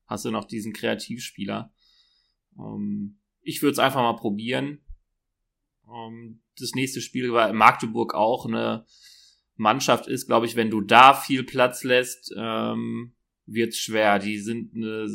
[0.09, 1.71] hast du noch diesen Kreativspieler.
[2.57, 4.83] Ähm, ich würde es einfach mal probieren.
[5.87, 8.85] Ähm, das nächste Spiel war in Magdeburg auch eine
[9.59, 13.13] Mannschaft ist, glaube ich, wenn du da viel Platz lässt, ähm,
[13.45, 14.19] wird schwer.
[14.19, 15.07] Die sind eine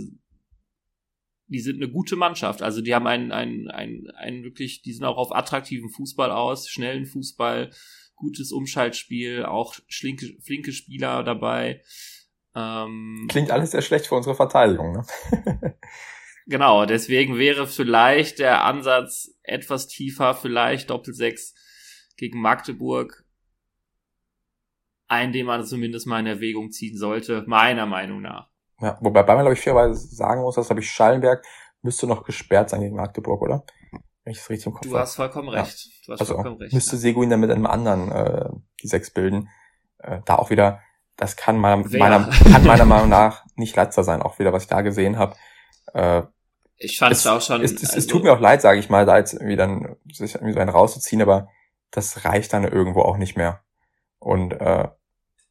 [1.46, 2.62] die sind eine gute Mannschaft.
[2.62, 6.68] Also die haben einen, einen, einen, einen wirklich, die sind auch auf attraktiven Fußball aus,
[6.68, 7.70] schnellen Fußball,
[8.16, 11.83] gutes Umschaltspiel, auch flinke, flinke Spieler dabei.
[12.54, 15.07] Ähm, Klingt alles sehr schlecht für unsere Verteidigung, ne?
[16.46, 21.54] genau, deswegen wäre vielleicht der Ansatz etwas tiefer, vielleicht Doppelsechs
[22.16, 23.23] gegen Magdeburg.
[25.14, 28.48] Ein, den man zumindest mal in Erwägung ziehen sollte, meiner Meinung nach.
[28.81, 31.44] Ja, wobei man, glaube ich, fairerweise sagen muss, dass, glaube ich, Schallenberg
[31.83, 33.64] müsste noch gesperrt sein gegen Magdeburg, oder?
[34.24, 35.85] Wenn ich das richtig im Kopf Du hast vollkommen recht.
[35.85, 35.90] Ja.
[36.07, 36.72] Du hast also, vollkommen recht.
[36.72, 36.96] Müsste.
[36.96, 38.48] Seguin dann mit einem anderen äh,
[38.83, 39.48] die sechs bilden.
[39.98, 40.81] Äh, da auch wieder,
[41.16, 44.68] das kann meiner, meiner, kann meiner Meinung nach nicht Latzer sein, auch wieder, was ich
[44.68, 45.37] da gesehen habe.
[45.92, 46.22] Äh,
[46.77, 47.62] ich fand es auch schon.
[47.62, 49.96] Es, es, also, es tut mir auch leid, sage ich mal, da jetzt irgendwie dann
[50.11, 51.48] sich irgendwie so einen rauszuziehen, aber
[51.90, 53.62] das reicht dann irgendwo auch nicht mehr.
[54.18, 54.88] Und äh,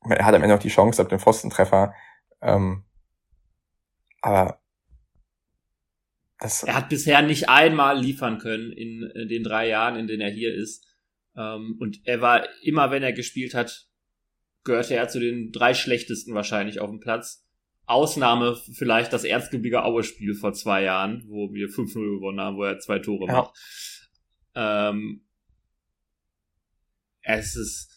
[0.09, 1.93] er hat am Ende noch die Chance ab dem Pfostentreffer.
[2.41, 2.83] Ähm,
[4.21, 4.59] aber
[6.39, 10.21] das er hat bisher nicht einmal liefern können in, in den drei Jahren, in denen
[10.21, 10.85] er hier ist.
[11.37, 13.87] Ähm, und er war immer, wenn er gespielt hat,
[14.63, 17.45] gehörte er zu den drei schlechtesten wahrscheinlich auf dem Platz.
[17.85, 22.79] Ausnahme vielleicht das Erzgebirge Aue-Spiel vor zwei Jahren, wo wir 5-0 gewonnen haben, wo er
[22.79, 23.33] zwei Tore ja.
[23.33, 23.57] macht.
[24.55, 25.25] Ähm,
[27.21, 27.89] es ist,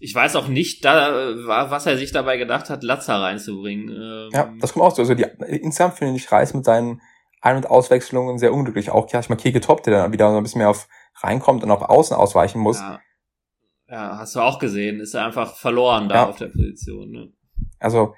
[0.00, 3.88] ich weiß auch nicht, da, was er sich dabei gedacht hat, Latzer reinzubringen.
[3.88, 5.02] Ähm ja, das kommt auch so.
[5.02, 7.00] Also die, insgesamt finde ich Reis mit seinen
[7.40, 8.90] Ein- und Auswechslungen sehr unglücklich.
[8.90, 11.62] Auch ja, ich mal Keke Top, der dann wieder so ein bisschen mehr auf reinkommt
[11.62, 12.80] und auf Außen ausweichen muss.
[12.80, 13.00] Ja,
[13.88, 15.00] ja hast du auch gesehen.
[15.00, 16.28] Ist er einfach verloren da ja.
[16.28, 17.10] auf der Position.
[17.10, 17.32] Ne?
[17.78, 18.14] Also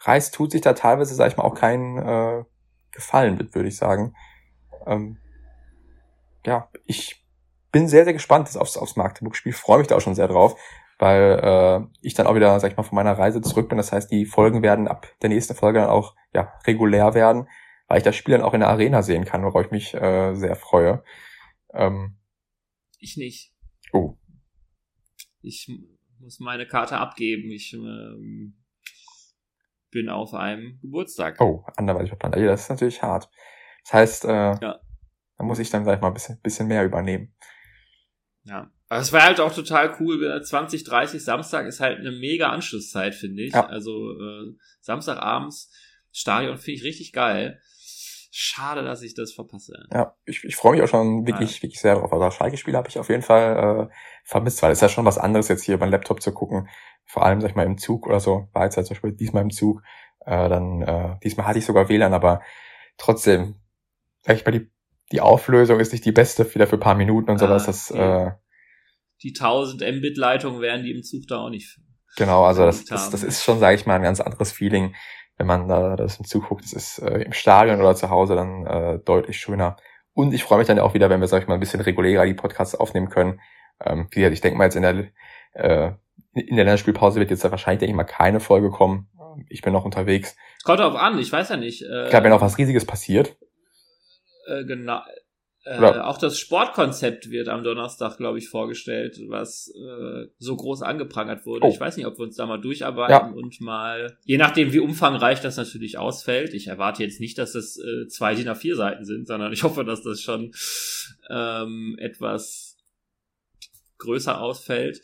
[0.00, 2.44] Reis tut sich da teilweise, sag ich mal, auch keinen äh,
[2.92, 4.14] Gefallen mit, würde ich sagen.
[4.86, 5.18] Ähm,
[6.46, 7.24] ja, ich
[7.72, 9.52] bin sehr, sehr gespannt aufs, aufs Magdeburg-Spiel.
[9.52, 10.56] Freue mich da auch schon sehr drauf
[10.98, 13.78] weil äh, ich dann auch wieder, sag ich mal, von meiner Reise zurück bin.
[13.78, 17.48] Das heißt, die Folgen werden ab der nächsten Folge dann auch ja regulär werden,
[17.88, 20.34] weil ich das Spiel dann auch in der Arena sehen kann, worauf ich mich äh,
[20.34, 21.02] sehr freue.
[21.72, 22.16] Ähm,
[22.98, 23.52] ich nicht.
[23.92, 24.16] Oh.
[25.42, 25.70] Ich
[26.20, 27.50] muss meine Karte abgeben.
[27.50, 28.56] Ich ähm,
[29.90, 31.40] bin auf einem Geburtstag.
[31.40, 32.36] Oh, anderweitig verplant.
[32.36, 33.30] Ja, das ist natürlich hart.
[33.84, 34.80] Das heißt, äh, ja.
[35.36, 37.34] da muss ich dann, sag ich mal, ein bisschen, bisschen mehr übernehmen.
[38.44, 38.70] Ja.
[38.94, 40.40] Aber es war halt auch total cool.
[40.40, 43.52] 20, 30 Samstag ist halt eine mega Anschlusszeit, finde ich.
[43.52, 43.66] Ja.
[43.66, 45.72] Also äh, Samstagabends
[46.12, 47.58] Stadion finde ich richtig geil.
[48.30, 49.72] Schade, dass ich das verpasse.
[49.92, 51.62] Ja, ich, ich freue mich auch schon wirklich, ja.
[51.64, 52.12] wirklich sehr drauf.
[52.12, 55.18] Also Schalke-Spiele habe ich auf jeden Fall äh, vermisst, weil es ist ja schon was
[55.18, 56.68] anderes jetzt hier beim Laptop zu gucken.
[57.04, 58.48] Vor allem, sag ich mal, im Zug oder so.
[58.52, 59.82] War jetzt halt zum Beispiel diesmal im Zug.
[60.20, 62.42] Äh, dann äh, diesmal hatte ich sogar WLAN, aber
[62.96, 63.56] trotzdem,
[64.22, 64.70] sag ich mal, die,
[65.10, 67.64] die Auflösung ist nicht die beste wieder für ein paar Minuten und sowas.
[67.64, 68.30] Ah, das äh,
[69.24, 71.78] die 1000 Mbit-Leitung werden die im Zug da auch nicht.
[72.16, 74.94] Genau, also das, das, das ist schon, sage ich mal, ein ganz anderes Feeling,
[75.36, 76.62] wenn man da das im Zug guckt.
[76.62, 79.76] Das ist äh, im Stadion oder zu Hause dann äh, deutlich schöner.
[80.12, 82.26] Und ich freue mich dann auch wieder, wenn wir, sag ich mal, ein bisschen regulärer
[82.26, 83.40] die Podcasts aufnehmen können.
[83.84, 85.08] Ähm, wie gesagt, ich denke mal jetzt in der
[85.54, 85.92] äh,
[86.34, 89.08] in der Länderspielpause wird jetzt wahrscheinlich, denke ich mal, keine Folge kommen.
[89.48, 90.36] Ich bin noch unterwegs.
[90.64, 91.82] Kommt drauf an, ich weiß ja nicht.
[91.82, 93.36] Äh, ich glaube, wenn auch was Riesiges passiert.
[94.46, 95.00] Äh, genau
[95.66, 101.46] Äh, auch das Sportkonzept wird am Donnerstag, glaube ich, vorgestellt, was äh, so groß angeprangert
[101.46, 101.66] wurde.
[101.66, 101.70] Oh.
[101.70, 103.34] Ich weiß nicht, ob wir uns da mal durcharbeiten ja.
[103.34, 106.52] und mal, je nachdem, wie umfangreich das natürlich ausfällt.
[106.52, 109.84] Ich erwarte jetzt nicht, dass das äh, zwei DIN A4 Seiten sind, sondern ich hoffe,
[109.84, 110.52] dass das schon
[111.30, 112.76] ähm, etwas
[113.96, 115.00] größer ausfällt.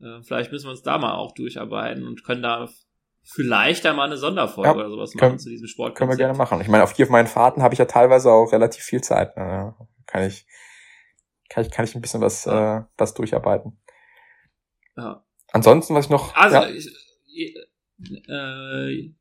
[0.00, 2.68] Äh, vielleicht müssen wir uns da mal auch durcharbeiten und können da
[3.22, 5.94] vielleicht einmal eine Sonderfolge ja, oder sowas machen können, zu diesem Sport.
[5.94, 6.60] Können wir gerne machen.
[6.60, 9.36] Ich meine, auf hier auf meinen Fahrten habe ich ja teilweise auch relativ viel Zeit.
[9.36, 9.74] Ne?
[10.12, 10.46] Kann ich,
[11.48, 12.80] kann ich, kann ich ein bisschen was, ja.
[12.80, 13.80] äh, was durcharbeiten.
[14.96, 15.24] Ja.
[15.52, 16.36] Ansonsten, was ich noch.
[16.36, 16.68] Also, ja.
[16.68, 16.86] ich,
[18.28, 19.14] äh,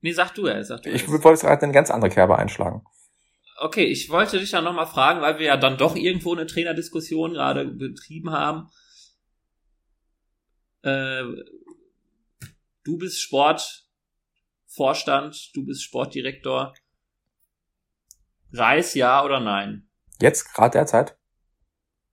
[0.00, 0.90] nee, sag du ja, sag du.
[0.90, 2.84] Ich wollte jetzt gerade eine ganz andere Kerbe einschlagen.
[3.58, 7.34] Okay, ich wollte dich ja nochmal fragen, weil wir ja dann doch irgendwo eine Trainerdiskussion
[7.34, 8.72] gerade betrieben haben.
[10.82, 11.22] Äh,
[12.82, 16.74] du bist Sportvorstand, du bist Sportdirektor.
[18.52, 19.88] Reis ja oder nein?
[20.20, 21.18] Jetzt, gerade derzeit?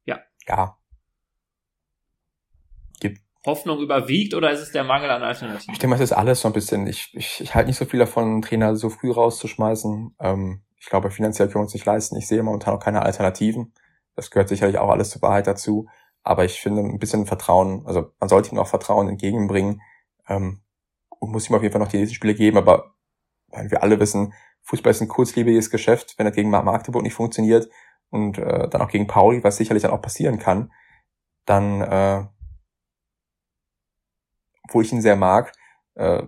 [0.06, 0.20] Ja.
[0.48, 0.78] Ja.
[3.00, 3.22] Gibt.
[3.46, 5.74] Hoffnung überwiegt oder ist es der Mangel an Alternativen?
[5.74, 6.88] Ich denke, es ist alles so ein bisschen.
[6.88, 10.16] Ich, ich, ich halte nicht so viel davon, einen Trainer so früh rauszuschmeißen.
[10.20, 12.18] Ähm, ich glaube, finanziell können wir uns nicht leisten.
[12.18, 13.74] Ich sehe momentan auch keine Alternativen.
[14.16, 15.88] Das gehört sicherlich auch alles zur Wahrheit dazu.
[16.24, 19.82] Aber ich finde ein bisschen Vertrauen, also man sollte ihm auch Vertrauen entgegenbringen.
[20.28, 20.62] Ähm,
[21.24, 22.96] und muss ihm auf jeden Fall noch die nächsten Spiele geben, aber
[23.48, 27.70] weil wir alle wissen, Fußball ist ein kurzlebiges Geschäft, wenn er gegen Magdeburg nicht funktioniert
[28.10, 30.72] und äh, dann auch gegen Pauli, was sicherlich dann auch passieren kann,
[31.46, 32.26] dann, äh,
[34.70, 35.54] wo ich ihn sehr mag,
[35.96, 36.24] äh,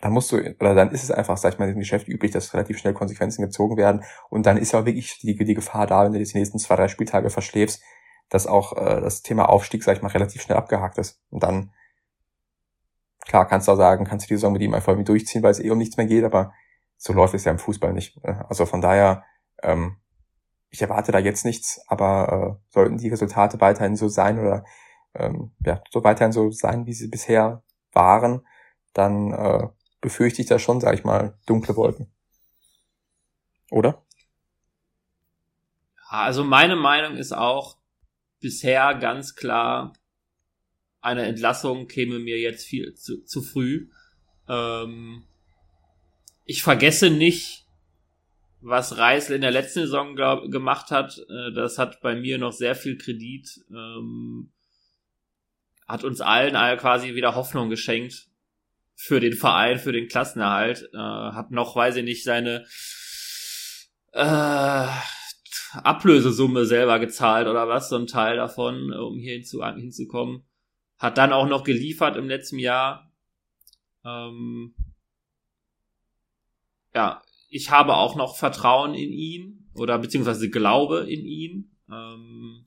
[0.00, 2.54] dann musst du, oder dann ist es einfach, sag ich mal, im Geschäft üblich, dass
[2.54, 4.04] relativ schnell Konsequenzen gezogen werden.
[4.28, 6.76] Und dann ist ja auch wirklich die, die Gefahr da, wenn du die nächsten zwei,
[6.76, 7.82] drei Spieltage verschläfst,
[8.28, 11.20] dass auch äh, das Thema Aufstieg, sag ich mal, relativ schnell abgehakt ist.
[11.30, 11.72] Und dann
[13.28, 15.60] Klar, kannst du auch sagen, kannst du die Saison mit ihm einfach durchziehen, weil es
[15.60, 16.54] eh um nichts mehr geht, aber
[16.96, 18.22] so läuft es ja im Fußball nicht.
[18.24, 18.44] Ne?
[18.48, 19.22] Also von daher,
[19.62, 19.98] ähm,
[20.70, 24.64] ich erwarte da jetzt nichts, aber äh, sollten die Resultate weiterhin so sein oder
[25.14, 27.62] ähm, ja, so weiterhin so sein, wie sie bisher
[27.92, 28.46] waren,
[28.94, 29.68] dann äh,
[30.00, 32.10] befürchte ich da schon, sag ich mal, dunkle Wolken.
[33.70, 34.02] Oder?
[36.08, 37.76] Also meine Meinung ist auch
[38.40, 39.92] bisher ganz klar,
[41.00, 43.88] eine Entlassung käme mir jetzt viel zu, zu früh.
[44.48, 45.24] Ähm,
[46.44, 47.66] ich vergesse nicht,
[48.60, 51.18] was Reisel in der letzten Saison glaub, gemacht hat.
[51.18, 53.60] Äh, das hat bei mir noch sehr viel Kredit.
[53.70, 54.50] Ähm,
[55.86, 58.28] hat uns allen all quasi wieder Hoffnung geschenkt
[58.94, 60.90] für den Verein, für den Klassenerhalt.
[60.92, 62.66] Äh, hat noch, weiß ich nicht, seine
[64.12, 64.86] äh,
[65.72, 70.47] Ablösesumme selber gezahlt oder was, so ein Teil davon, um hier hinzu, hinzukommen.
[70.98, 73.12] Hat dann auch noch geliefert im letzten Jahr.
[74.04, 74.74] Ähm,
[76.94, 81.76] ja, ich habe auch noch Vertrauen in ihn oder beziehungsweise Glaube in ihn.
[81.90, 82.66] Ähm,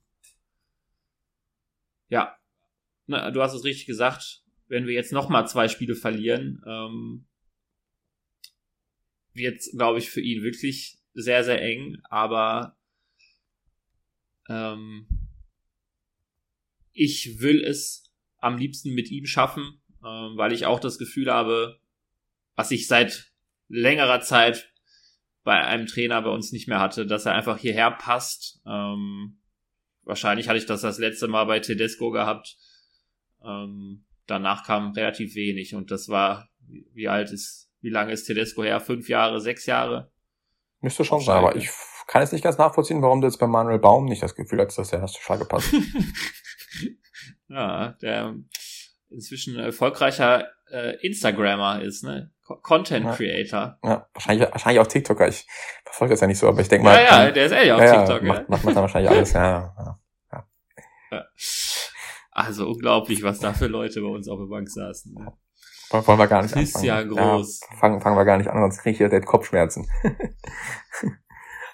[2.10, 2.38] ja,
[3.08, 4.44] Na, du hast es richtig gesagt.
[4.68, 7.26] Wenn wir jetzt noch mal zwei Spiele verlieren, ähm,
[9.34, 12.02] wird, glaube ich, für ihn wirklich sehr, sehr eng.
[12.10, 12.78] Aber
[14.48, 15.08] ähm,
[16.94, 18.01] ich will es
[18.42, 21.80] am liebsten mit ihm schaffen, äh, weil ich auch das Gefühl habe,
[22.56, 23.32] was ich seit
[23.70, 24.72] längerer Zeit
[25.44, 28.62] bei einem Trainer bei uns nicht mehr hatte, dass er einfach hierher passt.
[28.66, 29.40] Ähm,
[30.04, 32.58] wahrscheinlich hatte ich das das letzte Mal bei Tedesco gehabt.
[33.44, 38.64] Ähm, danach kam relativ wenig und das war, wie alt ist, wie lange ist Tedesco
[38.64, 38.80] her?
[38.80, 40.12] Fünf Jahre, sechs Jahre?
[40.82, 41.70] Müsste schon sein, aber ich
[42.08, 44.78] kann jetzt nicht ganz nachvollziehen, warum du jetzt bei Manuel Baum nicht das Gefühl hast,
[44.78, 45.74] dass der erste Schlag passt.
[47.48, 48.36] Ja, der
[49.10, 52.32] inzwischen erfolgreicher äh, Instagrammer ist, ne?
[52.62, 53.78] Content Creator.
[53.84, 55.28] Ja, ja, wahrscheinlich, wahrscheinlich auch TikToker.
[55.28, 55.46] Ich
[55.84, 56.96] verfolge das ja nicht so, aber ich denke mal.
[56.96, 58.26] Ja, ja, der ist ehrlich auch ja, TikToker.
[58.26, 60.00] Macht, macht, macht dann wahrscheinlich alles, ja, ja,
[60.32, 60.48] ja.
[61.12, 61.26] ja.
[62.32, 65.14] Also unglaublich, was da für Leute bei uns auf der Bank saßen.
[65.14, 65.34] Ne?
[65.92, 67.62] Wollen wir gar nicht das ist ja groß.
[67.70, 69.90] Ja, fangen, fangen wir gar nicht an, sonst kriege ich ja den Kopfschmerzen.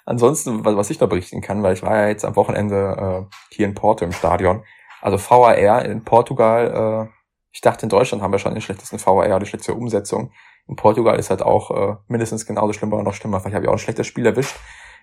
[0.04, 3.66] Ansonsten, was ich da berichten kann, weil ich war ja jetzt am Wochenende äh, hier
[3.66, 4.64] in Porto im Stadion
[5.00, 7.18] also VAR in Portugal, äh,
[7.52, 10.32] ich dachte in Deutschland haben wir schon den schlechtesten VAR, die schlechteste Umsetzung.
[10.66, 13.40] In Portugal ist halt auch äh, mindestens genauso schlimm oder noch schlimmer.
[13.40, 14.56] Vielleicht habe ich auch ein schlechtes Spiel erwischt.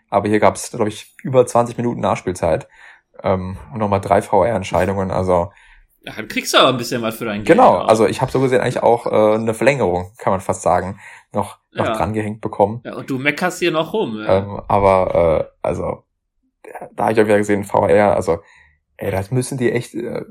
[0.10, 2.68] Aber hier gab es, glaube ich, über 20 Minuten Nachspielzeit.
[3.24, 5.10] Ähm, und nochmal drei VR-Entscheidungen.
[5.10, 5.52] Also
[6.06, 7.58] ja, dann kriegst du aber ein bisschen was für dein Geld.
[7.58, 11.00] Genau, also ich habe so gesehen eigentlich auch äh, eine Verlängerung, kann man fast sagen,
[11.34, 11.94] noch, noch ja.
[11.94, 12.82] drangehängt bekommen.
[12.86, 14.22] Ja, und du meckerst hier noch rum.
[14.22, 14.38] Ja.
[14.38, 16.04] Ähm, aber äh, also
[16.94, 18.40] da habe ich auch wieder gesehen, VR, also
[18.98, 20.24] ey, das müssen die echt äh,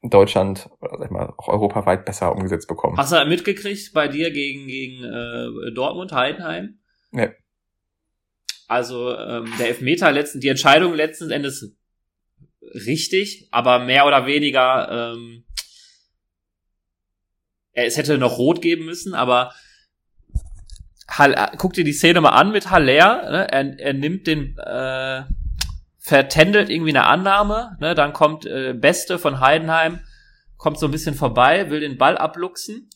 [0.00, 2.96] in Deutschland, oder sag ich mal, auch europaweit besser umgesetzt bekommen.
[2.96, 6.78] Hast du mitgekriegt bei dir gegen, gegen äh, Dortmund, Heidenheim?
[7.10, 7.30] Nee.
[8.68, 11.74] Also ähm, der Elfmeter letzten, die Entscheidung letzten Endes
[12.74, 15.44] richtig, aber mehr oder weniger, ähm,
[17.72, 19.52] es hätte noch rot geben müssen, aber
[21.08, 23.50] Hall, guck dir die Szene mal an mit Haller, ne?
[23.50, 25.22] er, er nimmt den, äh,
[26.08, 27.94] vertändelt irgendwie eine Annahme, ne?
[27.94, 30.00] dann kommt äh, Beste von Heidenheim,
[30.56, 32.88] kommt so ein bisschen vorbei, will den Ball abluchsen,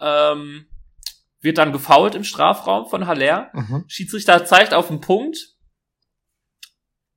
[0.00, 0.66] ähm,
[1.40, 3.50] wird dann gefault im Strafraum von Haller.
[3.54, 3.84] Mhm.
[3.88, 5.36] Schiedsrichter zeigt auf den Punkt,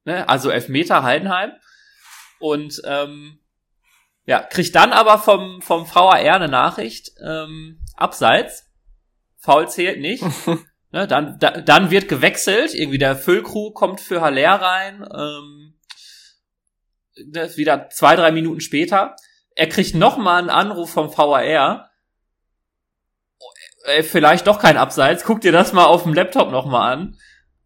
[0.05, 0.27] ne?
[0.27, 1.51] also Elfmeter Heidenheim
[2.39, 3.39] und ähm,
[4.25, 8.65] ja, kriegt dann aber vom, vom VAR eine Nachricht, ähm, abseits
[9.37, 10.23] Foul zählt nicht.
[10.91, 15.73] ne, dann, da, dann wird gewechselt, irgendwie der Füllkrug kommt für Haller rein, ähm,
[17.25, 19.15] das wieder zwei, drei Minuten später.
[19.55, 21.89] Er kriegt nochmal einen Anruf vom VAR.
[23.85, 25.23] Äh, vielleicht doch kein Abseits.
[25.23, 27.17] Guck dir das mal auf dem Laptop nochmal an,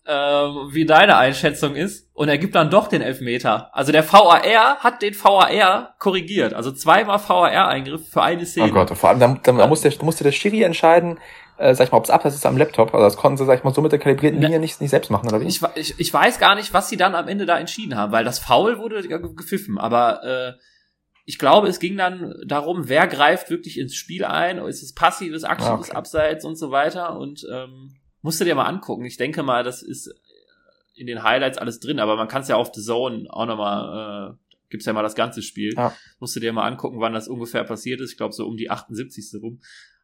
[0.05, 2.10] äh, wie deine Einschätzung ist.
[2.13, 3.75] Und er gibt dann doch den Elfmeter.
[3.75, 6.53] Also der VAR hat den VAR korrigiert.
[6.53, 8.67] Also zweimal VAR-Eingriff für eine Szene.
[8.69, 11.19] Oh Gott, vor allem, da, da, da musste, musste der Schiri entscheiden,
[11.62, 12.93] äh, sag ich mal, ob es abseits ist am Laptop.
[12.93, 14.47] Also das konnten sie, sag ich mal, so mit der kalibrierten ne.
[14.47, 15.45] Linie nicht, nicht selbst machen, oder wie?
[15.45, 18.26] Ich, ich, ich weiß gar nicht, was sie dann am Ende da entschieden haben, weil
[18.26, 20.54] das Foul wurde gepfiffen, aber äh,
[21.26, 25.43] ich glaube, es ging dann darum, wer greift wirklich ins Spiel ein, ist es passives,
[25.43, 25.97] aktives okay.
[25.97, 29.06] Abseits und so weiter und ähm, musst du dir mal angucken.
[29.06, 30.13] Ich denke mal, das ist
[30.95, 34.34] in den Highlights alles drin, aber man kann es ja auf The Zone auch nochmal,
[34.34, 35.74] äh, gibt's ja mal das ganze Spiel.
[35.76, 35.95] Ja.
[36.19, 38.12] Musst du dir mal angucken, wann das ungefähr passiert ist.
[38.12, 39.41] Ich glaube, so um die 78.
[39.41, 39.62] rum.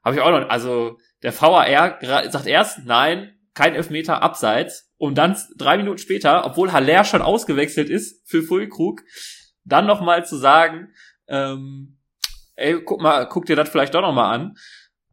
[0.08, 4.89] Habe ich auch noch, also der VAR sagt erst, nein, kein Elfmeter abseits.
[4.98, 9.02] Und dann drei Minuten später, obwohl Haller schon ausgewechselt ist für Fulkrug,
[9.65, 10.93] dann nochmal zu sagen,
[11.28, 12.00] ähm,
[12.56, 14.56] ey, guck mal, guck dir das vielleicht doch nochmal an.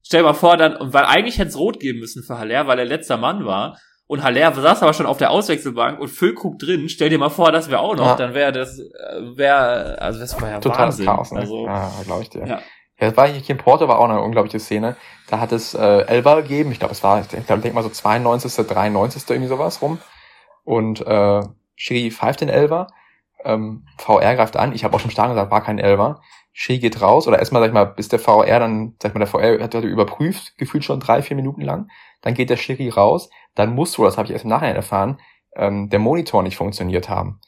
[0.04, 2.78] Stell mal vor, dann, und weil eigentlich hätte es rot geben müssen für Haller, weil
[2.78, 3.76] er letzter Mann war.
[4.07, 6.88] Und Haller saß aber schon auf der Auswechselbank und Füllkrug drin.
[6.88, 8.16] Stell dir mal vor, das wäre auch noch, ja.
[8.16, 11.07] dann wäre das, äh, wäre, also das war ja Total Wahnsinn.
[11.07, 11.40] Chaos, ne?
[11.40, 12.46] Also, ja, glaube ich dir.
[12.46, 12.62] Ja.
[13.00, 14.96] Ja, das war hier in Porto war auch eine unglaubliche Szene.
[15.28, 16.70] Da hat es äh, Elba gegeben.
[16.70, 19.28] Ich glaube, es war, ich glaube, denk mal so 92., 93.
[19.30, 19.98] irgendwie sowas rum.
[20.64, 21.42] Und äh,
[21.74, 22.87] Schiri pfeift den Elber.
[23.44, 24.72] Ähm, VR greift an.
[24.74, 26.20] Ich habe auch schon stark gesagt, war kein Elber.
[26.52, 29.20] Schiri geht raus oder erstmal, sag ich mal, bis der VR dann, sag ich mal,
[29.20, 31.88] der VR hat, hat überprüft, gefühlt schon drei, vier Minuten lang.
[32.22, 33.28] Dann geht der Schiri raus.
[33.57, 35.20] Dann muss wohl, das habe ich erst im Nachhinein erfahren,
[35.57, 37.40] ähm, der Monitor nicht funktioniert haben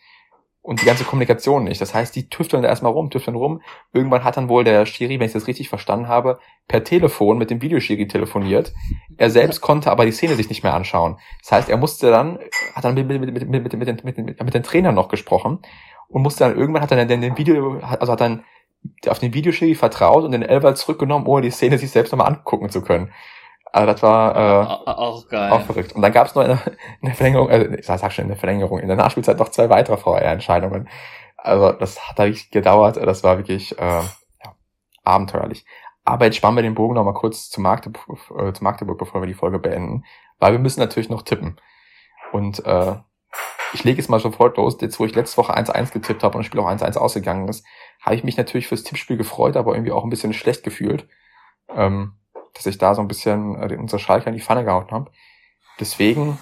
[0.66, 1.80] und die ganze Kommunikation nicht.
[1.80, 3.62] Das heißt, die tüfteln da erstmal rum, tüfteln rum.
[3.92, 7.50] Irgendwann hat dann wohl der Schiri, wenn ich das richtig verstanden habe, per Telefon mit
[7.50, 8.74] dem Videoschiri telefoniert.
[9.16, 11.18] Er selbst konnte aber die Szene sich nicht mehr anschauen.
[11.40, 12.40] Das heißt, er musste dann,
[12.74, 15.60] hat dann mit, mit, mit, mit, mit, mit, mit, mit, den Trainern noch gesprochen
[16.08, 18.42] und musste dann irgendwann hat dann den Video, also hat dann
[19.06, 22.70] auf den Videoschiri vertraut und den Elber zurückgenommen, ohne die Szene sich selbst nochmal angucken
[22.70, 23.12] zu können.
[23.76, 25.52] Also das war äh, auch geil.
[25.52, 25.92] Auch verrückt.
[25.92, 26.66] Und dann gab es noch in der,
[27.02, 29.68] in der Verlängerung, also ich sag schon in der Verlängerung, in der Nachspielzeit noch zwei
[29.68, 30.88] weitere VR-Entscheidungen.
[31.36, 32.96] Also das hat da wirklich gedauert.
[32.96, 34.54] Das war wirklich äh, ja,
[35.04, 35.66] abenteuerlich.
[36.04, 39.20] Aber jetzt spannen wir den Bogen noch mal kurz zu Magdeburg, äh, zu Magdeburg, bevor
[39.20, 40.04] wir die Folge beenden.
[40.38, 41.60] Weil wir müssen natürlich noch tippen.
[42.32, 42.94] Und äh,
[43.74, 44.78] ich lege es mal sofort los.
[44.80, 47.62] Jetzt, wo ich letzte Woche 1-1 getippt habe und das Spiel auch 1-1 ausgegangen ist,
[48.00, 51.06] habe ich mich natürlich fürs Tippspiel gefreut, aber irgendwie auch ein bisschen schlecht gefühlt.
[51.68, 52.14] Ähm,
[52.56, 55.10] dass ich da so ein bisschen äh, unsere Schalke in die Pfanne gehauen habe.
[55.78, 56.38] Deswegen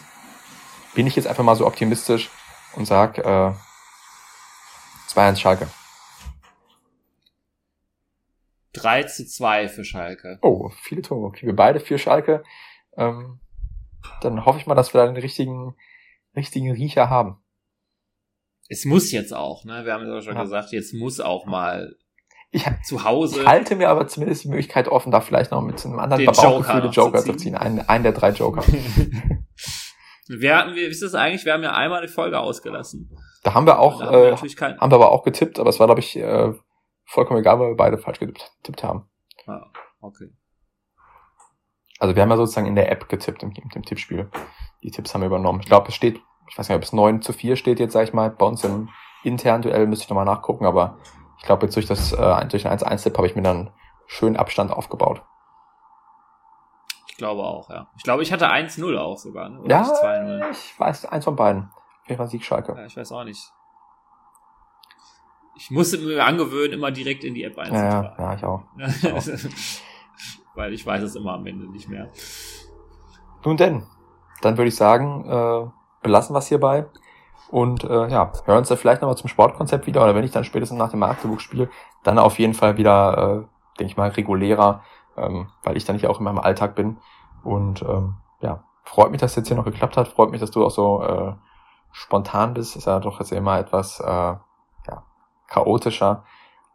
[0.94, 2.31] bin ich jetzt einfach mal so optimistisch
[2.77, 3.53] und sag äh,
[5.09, 5.68] 2-1 Schalke.
[8.74, 10.38] 3 zu 2 für Schalke.
[10.42, 11.27] Oh, viele Tore.
[11.27, 12.42] Okay, wir beide für Schalke.
[12.96, 13.40] Ähm,
[14.20, 15.77] dann hoffe ich mal, dass wir da den richtigen,
[16.37, 17.42] richtigen Riecher haben.
[18.68, 19.85] Es muss jetzt auch, ne?
[19.85, 20.42] Wir haben ja schon ja.
[20.42, 21.96] gesagt, jetzt muss auch mal
[22.55, 23.40] ich, zu Hause.
[23.40, 26.85] Ich halte mir aber zumindest die Möglichkeit offen, da vielleicht noch mit einem anderen Bauchgefühl
[26.85, 27.57] Joker, Joker zu ziehen.
[27.57, 28.62] Einen, einen der drei Joker.
[30.29, 31.45] wir hatten, wie ist das eigentlich?
[31.45, 33.11] Wir haben ja einmal eine Folge ausgelassen.
[33.43, 34.79] Da haben wir auch, haben wir, äh, kein...
[34.79, 36.53] haben wir aber auch getippt, aber es war, glaube ich, äh,
[37.07, 39.09] vollkommen egal, weil wir beide falsch getippt, haben.
[39.47, 39.67] Ah,
[40.01, 40.31] okay.
[41.99, 44.31] Also wir haben ja sozusagen in der App getippt, im, im Tippspiel.
[44.83, 45.61] Die Tipps haben wir übernommen.
[45.61, 48.05] Ich glaube, es steht, ich weiß nicht, ob es 9 zu 4 steht jetzt, sag
[48.05, 48.90] ich mal, bei uns im
[49.25, 50.99] internen Duell, müsste ich nochmal nachgucken, aber
[51.45, 53.71] ich glaube, jetzt durch das äh, durch ein 1-1-Tipp habe ich mir dann
[54.07, 55.21] schön Abstand aufgebaut.
[57.07, 57.87] Ich glaube auch, ja.
[57.99, 59.61] Ich glaube, ich hatte 1-0 auch sogar, ne?
[59.61, 61.71] Oder ja, ich weiß, eins von beiden.
[62.07, 62.75] Jeden Fall Sieg Schalke.
[62.75, 63.53] Ja, ich weiß auch nicht.
[65.55, 68.15] Ich musste mir angewöhnen, immer direkt in die App einzutragen.
[68.17, 68.63] Ja, ja, ich auch.
[68.79, 69.45] Ich auch.
[70.55, 72.11] Weil ich weiß es immer am Ende nicht mehr.
[73.45, 73.87] Nun denn,
[74.40, 75.71] dann würde ich sagen, äh,
[76.03, 76.87] belassen wir es hierbei.
[77.55, 80.42] Und äh, ja, hören uns da vielleicht nochmal zum Sportkonzept wieder oder wenn ich dann
[80.42, 81.71] spätestens nach dem Magdeburg-Spiel,
[82.02, 84.83] dann auf jeden Fall wieder, äh, denke ich mal, regulärer,
[85.17, 86.98] ähm, weil ich dann hier auch in meinem Alltag bin.
[87.44, 90.09] Und ähm, ja, freut mich, dass es jetzt hier noch geklappt hat.
[90.09, 91.35] Freut mich, dass du auch so äh,
[91.92, 92.75] spontan bist.
[92.75, 95.05] Ist ja doch jetzt immer etwas äh, ja,
[95.46, 96.25] chaotischer.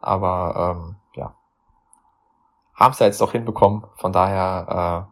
[0.00, 1.34] Aber ähm, ja,
[2.74, 3.84] haben es ja jetzt doch hinbekommen.
[3.96, 5.06] Von daher,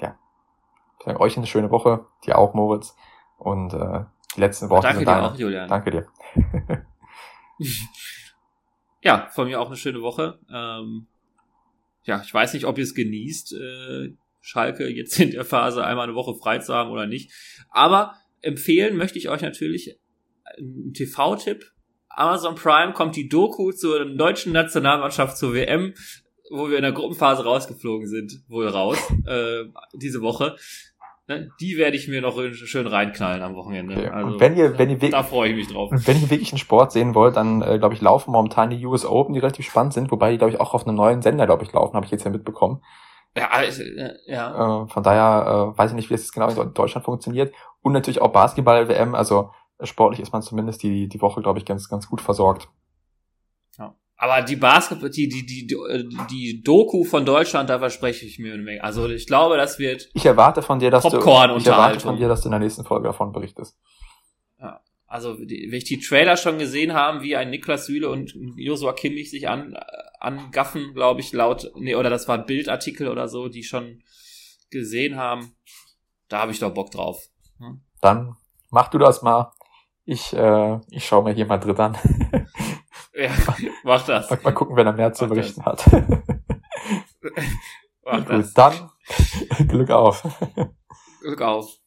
[0.00, 0.14] äh, ja,
[0.98, 2.06] ich sage euch eine schöne Woche.
[2.24, 2.96] Dir auch, Moritz.
[3.36, 4.06] Und äh,
[4.36, 5.30] die letzten Worte Danke sind deine.
[5.30, 5.68] Auch, Julian.
[5.68, 6.06] Danke dir.
[9.02, 10.38] ja, von mir auch eine schöne Woche.
[10.52, 11.06] Ähm,
[12.04, 16.08] ja, ich weiß nicht, ob ihr es genießt, äh, Schalke jetzt in der Phase einmal
[16.08, 17.30] eine Woche frei zu haben oder nicht.
[17.70, 19.98] Aber empfehlen möchte ich euch natürlich
[20.58, 21.70] einen TV-Tipp.
[22.08, 25.94] Amazon Prime kommt die Doku zur deutschen Nationalmannschaft zur WM,
[26.50, 29.64] wo wir in der Gruppenphase rausgeflogen sind, wohl raus, äh,
[29.94, 30.56] diese Woche.
[31.32, 33.96] Ne, die werde ich mir noch schön reinknallen am Wochenende.
[33.96, 34.08] Okay.
[34.08, 35.90] Also, wenn ihr, wenn ihr da freue ich mich drauf.
[35.92, 39.04] Wenn ihr wirklich einen Sport sehen wollt, dann äh, glaube ich laufen momentan die US
[39.04, 41.64] Open, die relativ spannend sind, wobei die glaube ich auch auf einem neuen Sender glaube
[41.64, 42.82] ich laufen, habe ich jetzt ja mitbekommen.
[43.36, 43.82] Ja, also,
[44.26, 44.84] ja.
[44.84, 47.54] Äh, von daher äh, weiß ich nicht, wie das genau in Deutschland funktioniert.
[47.80, 49.50] Und natürlich auch Basketball-WM, also
[49.82, 52.68] sportlich ist man zumindest die, die Woche, glaube ich, ganz, ganz gut versorgt.
[53.78, 53.94] Ja.
[54.22, 55.66] Aber die Basketball, die, die, die,
[56.30, 58.84] die Doku von Deutschland, da verspreche ich mir eine Menge.
[58.84, 60.10] Also ich glaube, das wird.
[60.14, 62.60] Ich erwarte von dir, dass Popcorn du, ich erwarte von dir, dass du in der
[62.60, 63.76] nächsten Folge davon berichtest.
[64.60, 64.80] Ja.
[65.08, 69.28] Also, wenn ich die Trailer schon gesehen haben, wie ein Niklas Süle und Joshua Kimmich
[69.28, 69.76] sich an,
[70.20, 74.04] angaffen, glaube ich, laut, nee, oder das war ein Bildartikel oder so, die schon
[74.70, 75.56] gesehen haben,
[76.28, 77.24] da habe ich doch Bock drauf.
[77.58, 77.80] Hm?
[78.00, 78.36] Dann
[78.70, 79.52] mach du das mal.
[80.04, 81.98] Ich, äh, ich schaue mir hier mal dritt an.
[83.22, 83.30] ja,
[83.84, 84.30] mach das.
[84.30, 85.86] Mal, mal gucken, wer da mehr zu mach berichten das.
[85.86, 85.86] hat.
[88.04, 88.52] mach Gut, das.
[88.54, 88.90] dann
[89.68, 90.22] Glück auf.
[91.20, 91.81] Glück auf.